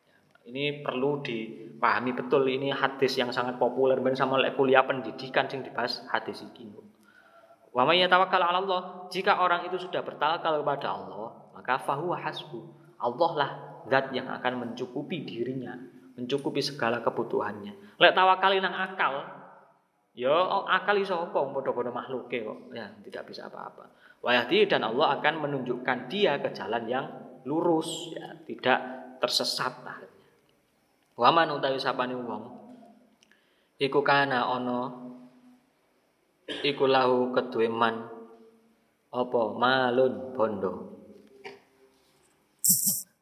[0.08, 0.16] Ya,
[0.48, 6.08] ini perlu dipahami betul ini hadis yang sangat populer ben sama kuliah pendidikan sing dibahas
[6.08, 6.72] hadis ini.
[7.76, 12.64] Wa may Allah, jika orang itu sudah bertawakal kepada Allah, maka fahuwa hasbu.
[12.96, 13.50] Allah lah
[13.92, 17.96] zat yang akan mencukupi dirinya mencukupi segala kebutuhannya.
[18.02, 19.22] Lek tawakali nang akal,
[20.18, 22.74] ya oh, akal iso apa padha-padha makhluke kok.
[22.74, 23.86] Ya, tidak bisa apa-apa.
[24.20, 27.06] Wayahdi dan Allah akan menunjukkan dia ke jalan yang
[27.46, 28.78] lurus, ya, tidak
[29.22, 30.26] tersesat akhirnya.
[31.18, 32.58] Waman utawi sapane wong
[33.78, 34.90] iku kana ana
[36.66, 38.10] iku lahu kedue man
[39.14, 40.72] apa malun bondo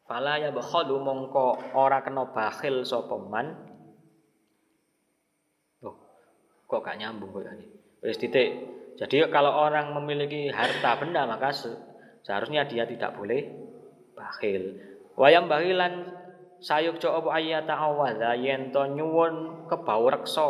[0.07, 3.59] Fala ya bakhalu mongko ora kena bakhil sapa man.
[5.83, 5.99] Oh,
[6.71, 7.67] kok gak nyambung kok ini.
[8.07, 8.55] Wis titik.
[8.97, 11.51] Jadi kalau orang memiliki harta benda maka
[12.23, 13.51] seharusnya dia tidak boleh
[14.15, 14.79] bakhil.
[15.19, 16.15] Wayam bakhilan
[16.63, 20.49] sayuk jo apa ayata awadha yen to nyuwun kebawreksa,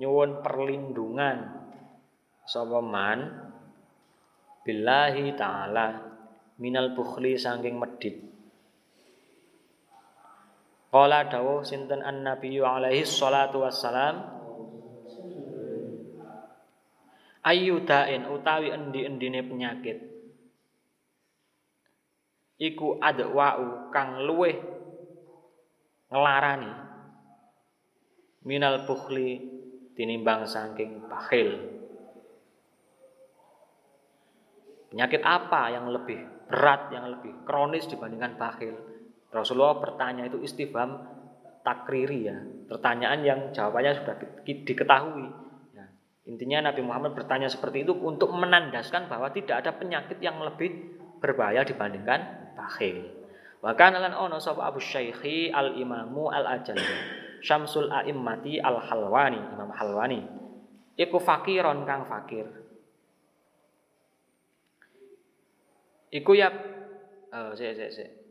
[0.00, 1.68] nyuwun perlindungan
[2.48, 3.46] sapa man
[4.66, 6.18] billahi taala
[6.58, 8.25] minal bukhli saking medit
[10.86, 14.22] Qala dawuh sinten an-nabiyyu alaihi salatu wassalam?
[17.46, 19.98] Ayyudain utawi endi-endine penyakit.
[22.58, 24.56] Iku adwa'u kang luweh
[26.10, 26.72] ngelarani.
[28.46, 29.42] Minal bukhli
[29.94, 31.76] tinimbang saking bakhil.
[34.90, 38.95] Penyakit apa yang lebih berat, yang lebih kronis dibandingkan bakhil?
[39.36, 41.04] Rasulullah bertanya itu istifham
[41.60, 42.36] takriri ya,
[42.72, 44.14] pertanyaan yang jawabannya sudah
[44.46, 45.26] diketahui.
[45.76, 45.86] Ya.
[46.24, 51.66] Intinya Nabi Muhammad bertanya seperti itu untuk menandaskan bahwa tidak ada penyakit yang lebih berbahaya
[51.66, 53.16] dibandingkan bakhil.
[53.60, 56.86] Wa kana lan ono sapa Abu Syaikhi al Imamu al Ajali
[57.42, 60.20] Syamsul A'immati al Halwani Imam Halwani
[60.94, 62.46] iku fakiron kang fakir
[66.06, 66.48] Iku ya
[67.34, 68.08] oh, sik sik sik.
[68.08, 68.25] Ya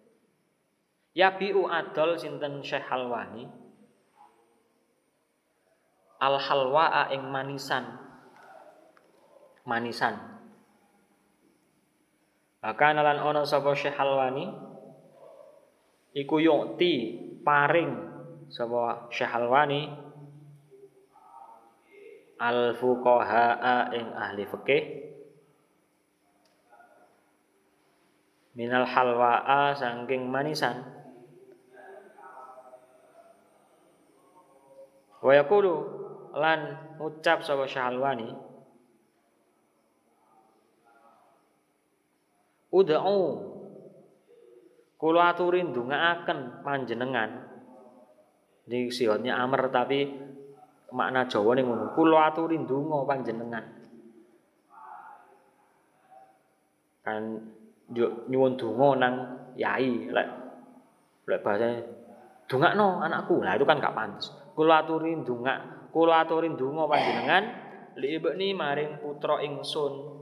[1.15, 3.47] biu adol sinten Syekh Halwani.
[6.19, 7.85] Al halwa ing manisan.
[9.63, 10.15] Manisan.
[12.59, 14.51] Bahkan lan ana sapa Syekh Halwani
[16.15, 16.93] iku yukti
[17.45, 17.95] paring
[18.51, 20.05] sapa Syekh Halwani
[22.41, 24.83] al fuqaha ing ahli fikih
[28.55, 30.83] minal halwa'a sangking manisan
[35.25, 35.73] wa yaqulu
[36.37, 36.59] lan
[37.01, 38.29] ucap sapa syahalwani
[42.69, 43.25] ud'u
[45.01, 47.49] kula aturin ndongaaken panjenengan
[48.69, 50.13] di sihotnya amr tapi
[50.93, 53.65] makna Jawa ning ngono kula aturin ndonga panjenengan
[57.01, 57.21] kan
[58.29, 59.13] nyuwun donga nang
[59.57, 60.29] yai lek
[61.25, 61.81] lek bahasa
[62.49, 63.41] dongakno anakku.
[63.41, 64.44] Lah itu kan gak pantes.
[64.55, 67.43] Kula aturi ndongak, kula aturi ndonga panjenengan
[67.99, 70.15] li ibni maring putra ingsun.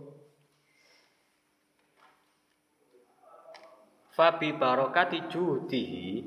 [4.14, 6.22] Fabi barokati judihi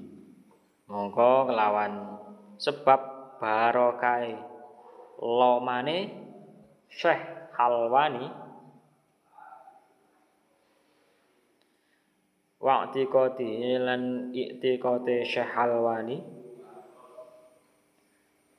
[0.87, 2.19] mongko kelawan
[2.59, 3.01] sebab
[3.43, 4.35] barokai
[5.23, 5.99] lomane
[6.91, 8.27] Syekh Halwani.
[12.59, 15.51] Wa i'tiqadi lan i'tiqati Syekh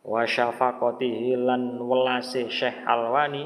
[0.08, 3.43] wa syafaqatihi lan welase Syekh Alwani.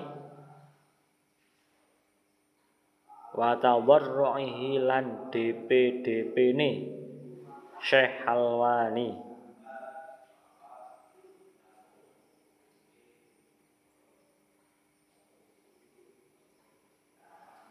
[3.33, 6.71] Wa tadarruhi lan DP-DP-ne
[7.81, 9.09] Syekh Alwani.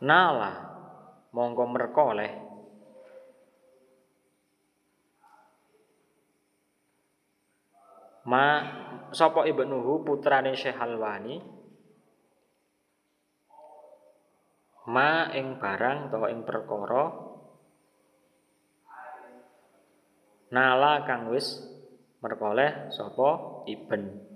[0.01, 0.53] Nala
[1.37, 2.50] monggo merkoleh
[8.31, 8.47] ma
[9.11, 11.43] sapa ibnuhu putrane Syekh Halwani
[14.87, 17.05] ma ing barang utawa ing perkara?
[20.51, 21.63] Nala kang wis
[22.23, 24.31] merkoleh sapa iben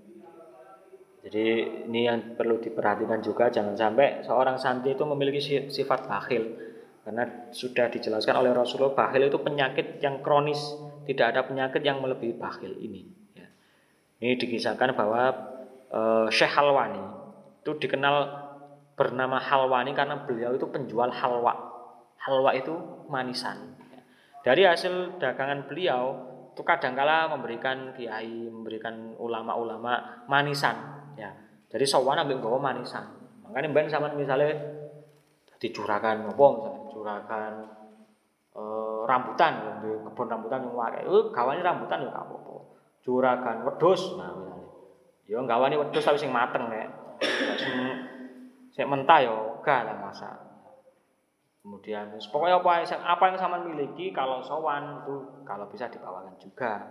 [1.25, 1.45] jadi
[1.89, 5.41] ini yang perlu diperhatikan juga jangan sampai seorang santri itu memiliki
[5.73, 6.53] sifat bakhil.
[7.01, 10.61] Karena sudah dijelaskan oleh Rasulullah bakhil itu penyakit yang kronis.
[11.09, 13.24] Tidak ada penyakit yang melebihi bakhil ini
[14.25, 15.22] ini dikisahkan bahwa
[15.93, 16.01] e,
[16.33, 17.05] Syekh Halwani
[17.61, 18.25] itu dikenal
[18.97, 21.53] bernama Halwani karena beliau itu penjual halwa.
[22.16, 22.72] Halwa itu
[23.12, 23.77] manisan.
[24.41, 26.16] Dari hasil dagangan beliau
[26.57, 31.05] itu kadangkala memberikan kiai, memberikan ulama-ulama manisan.
[31.20, 31.37] Ya,
[31.68, 33.05] jadi sowan ambil gawa manisan.
[33.45, 34.57] Makanya ben sama misalnya
[35.61, 37.53] dicurahkan apa misalnya curahkan
[38.57, 38.62] e,
[39.05, 41.05] rambutan di kebun rambutan yang.
[41.05, 42.54] Uh, gawane rambutan ya apa-apa
[43.05, 44.17] juragan wedhus.
[44.17, 44.69] Nah misalnya.
[45.29, 46.89] Ya gawani wedhus tapi sing mateng nek.
[48.75, 50.45] Sing mentah ya gak lah masak
[51.65, 55.17] kemudian pokoknya apa yang apa yang sama miliki kalau sowan itu
[55.49, 56.85] kalau bisa dibawakan juga.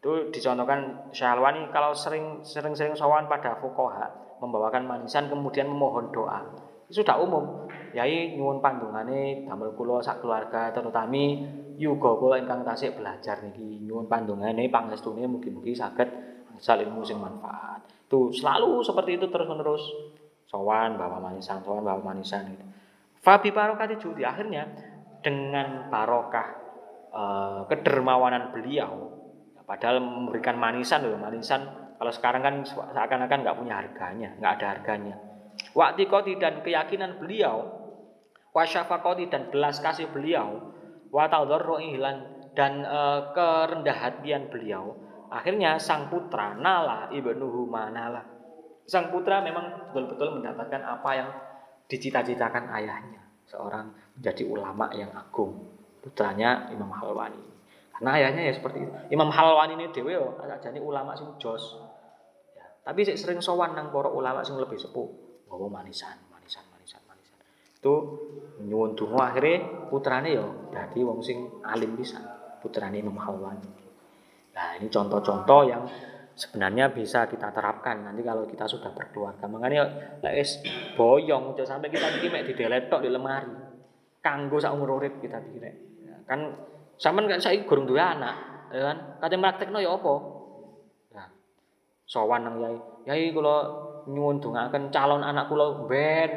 [0.00, 6.54] Itu dicontohkan Syalwani kalau sering sering sering sowan pada fukoha membawakan manisan kemudian memohon doa.
[6.86, 7.66] Itu sudah umum
[7.96, 11.42] yai nyuwun pandungane damel kula sak keluarga terutami
[11.80, 16.08] yuga kula ingkang tasik belajar niki nyuwun pandongane pangestune mugi-mugi saged
[16.60, 17.80] asal ilmu sing manfaat.
[18.04, 19.80] Tuh selalu seperti itu terus-menerus.
[20.44, 22.66] Sowan bawa manisan, sowan bawa manisan gitu.
[23.22, 24.66] Fabi barokati judi akhirnya
[25.24, 26.48] dengan barokah
[27.14, 29.20] eh, kedermawanan beliau
[29.70, 35.14] padahal memberikan manisan loh manisan kalau sekarang kan seakan-akan nggak punya harganya nggak ada harganya
[35.78, 36.10] waktu
[36.42, 37.79] dan keyakinan beliau
[38.52, 40.74] wasyafakoti dan belas kasih beliau
[41.10, 41.26] wa
[42.50, 43.00] dan e,
[43.34, 44.94] kerendah hatian beliau
[45.30, 48.40] akhirnya sang putra Nala ibnuhu Manala
[48.90, 51.30] sang putra memang betul-betul mendapatkan apa yang
[51.90, 55.58] dicita-citakan ayahnya, seorang menjadi ulama yang agung,
[55.98, 57.42] putranya Imam Halwani.
[57.94, 58.92] Karena ayahnya ya seperti itu.
[59.10, 61.78] Imam Halwani ini dewe yo jadi ulama sing jos.
[62.54, 65.08] Ya, tapi sering sowan nang para ulama sing lebih sepuh,
[65.50, 66.29] ngomong manisan.
[67.80, 67.94] Itu
[68.60, 72.20] nyuwun donga akhirnya putrane yo dadi wong sing alim bisa,
[72.60, 73.72] putrane Imam Halwani.
[74.52, 75.88] Nah, ini contoh-contoh yang
[76.36, 79.48] sebenarnya bisa kita terapkan nanti kalau kita sudah berkeluarga.
[79.48, 79.82] Makanya
[80.28, 80.60] es
[80.92, 82.52] boyong aja sampai kita bikin mek di
[82.86, 83.72] tok di lemari.
[84.20, 85.64] Kanggo sak umur urip kita bikin.
[86.04, 86.52] Ya, kan
[87.00, 88.96] Sampeyan kan saiki gurung duwe anak, ya kan?
[89.24, 90.14] Kate praktekno ya apa?
[91.16, 91.26] Nah,
[92.04, 92.76] sowan nang yai.
[93.08, 93.56] Yai kula
[94.08, 96.30] nyuwun dongaken calon anak kula ben.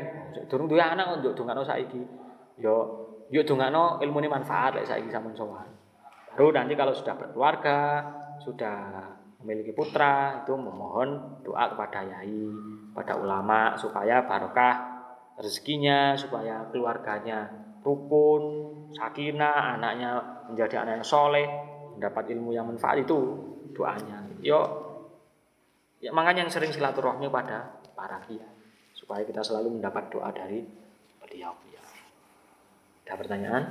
[0.50, 2.02] Durung duwe anak kok dongakno saiki.
[2.60, 2.76] Ya
[3.32, 5.70] yo dongakno ilmune manfaat lek saiki sampean sowan.
[6.34, 8.02] Baru nanti kalau sudah berkeluarga,
[8.42, 8.78] sudah
[9.44, 12.50] memiliki putra, itu memohon doa kepada yai,
[12.96, 14.76] pada ulama supaya barokah
[15.38, 17.52] rezekinya, supaya keluarganya
[17.84, 18.44] rukun,
[18.96, 20.18] sakinah, anaknya
[20.50, 21.48] menjadi anak yang soleh,
[21.94, 23.20] mendapat ilmu yang manfaat itu
[23.76, 24.24] doanya.
[24.40, 24.83] Yo,
[26.04, 28.52] Ya, makanya yang sering silaturahmi pada para kiai
[28.92, 30.60] supaya kita selalu mendapat doa dari
[31.24, 31.88] beliau-beliau.
[33.08, 33.64] Ada pertanyaan?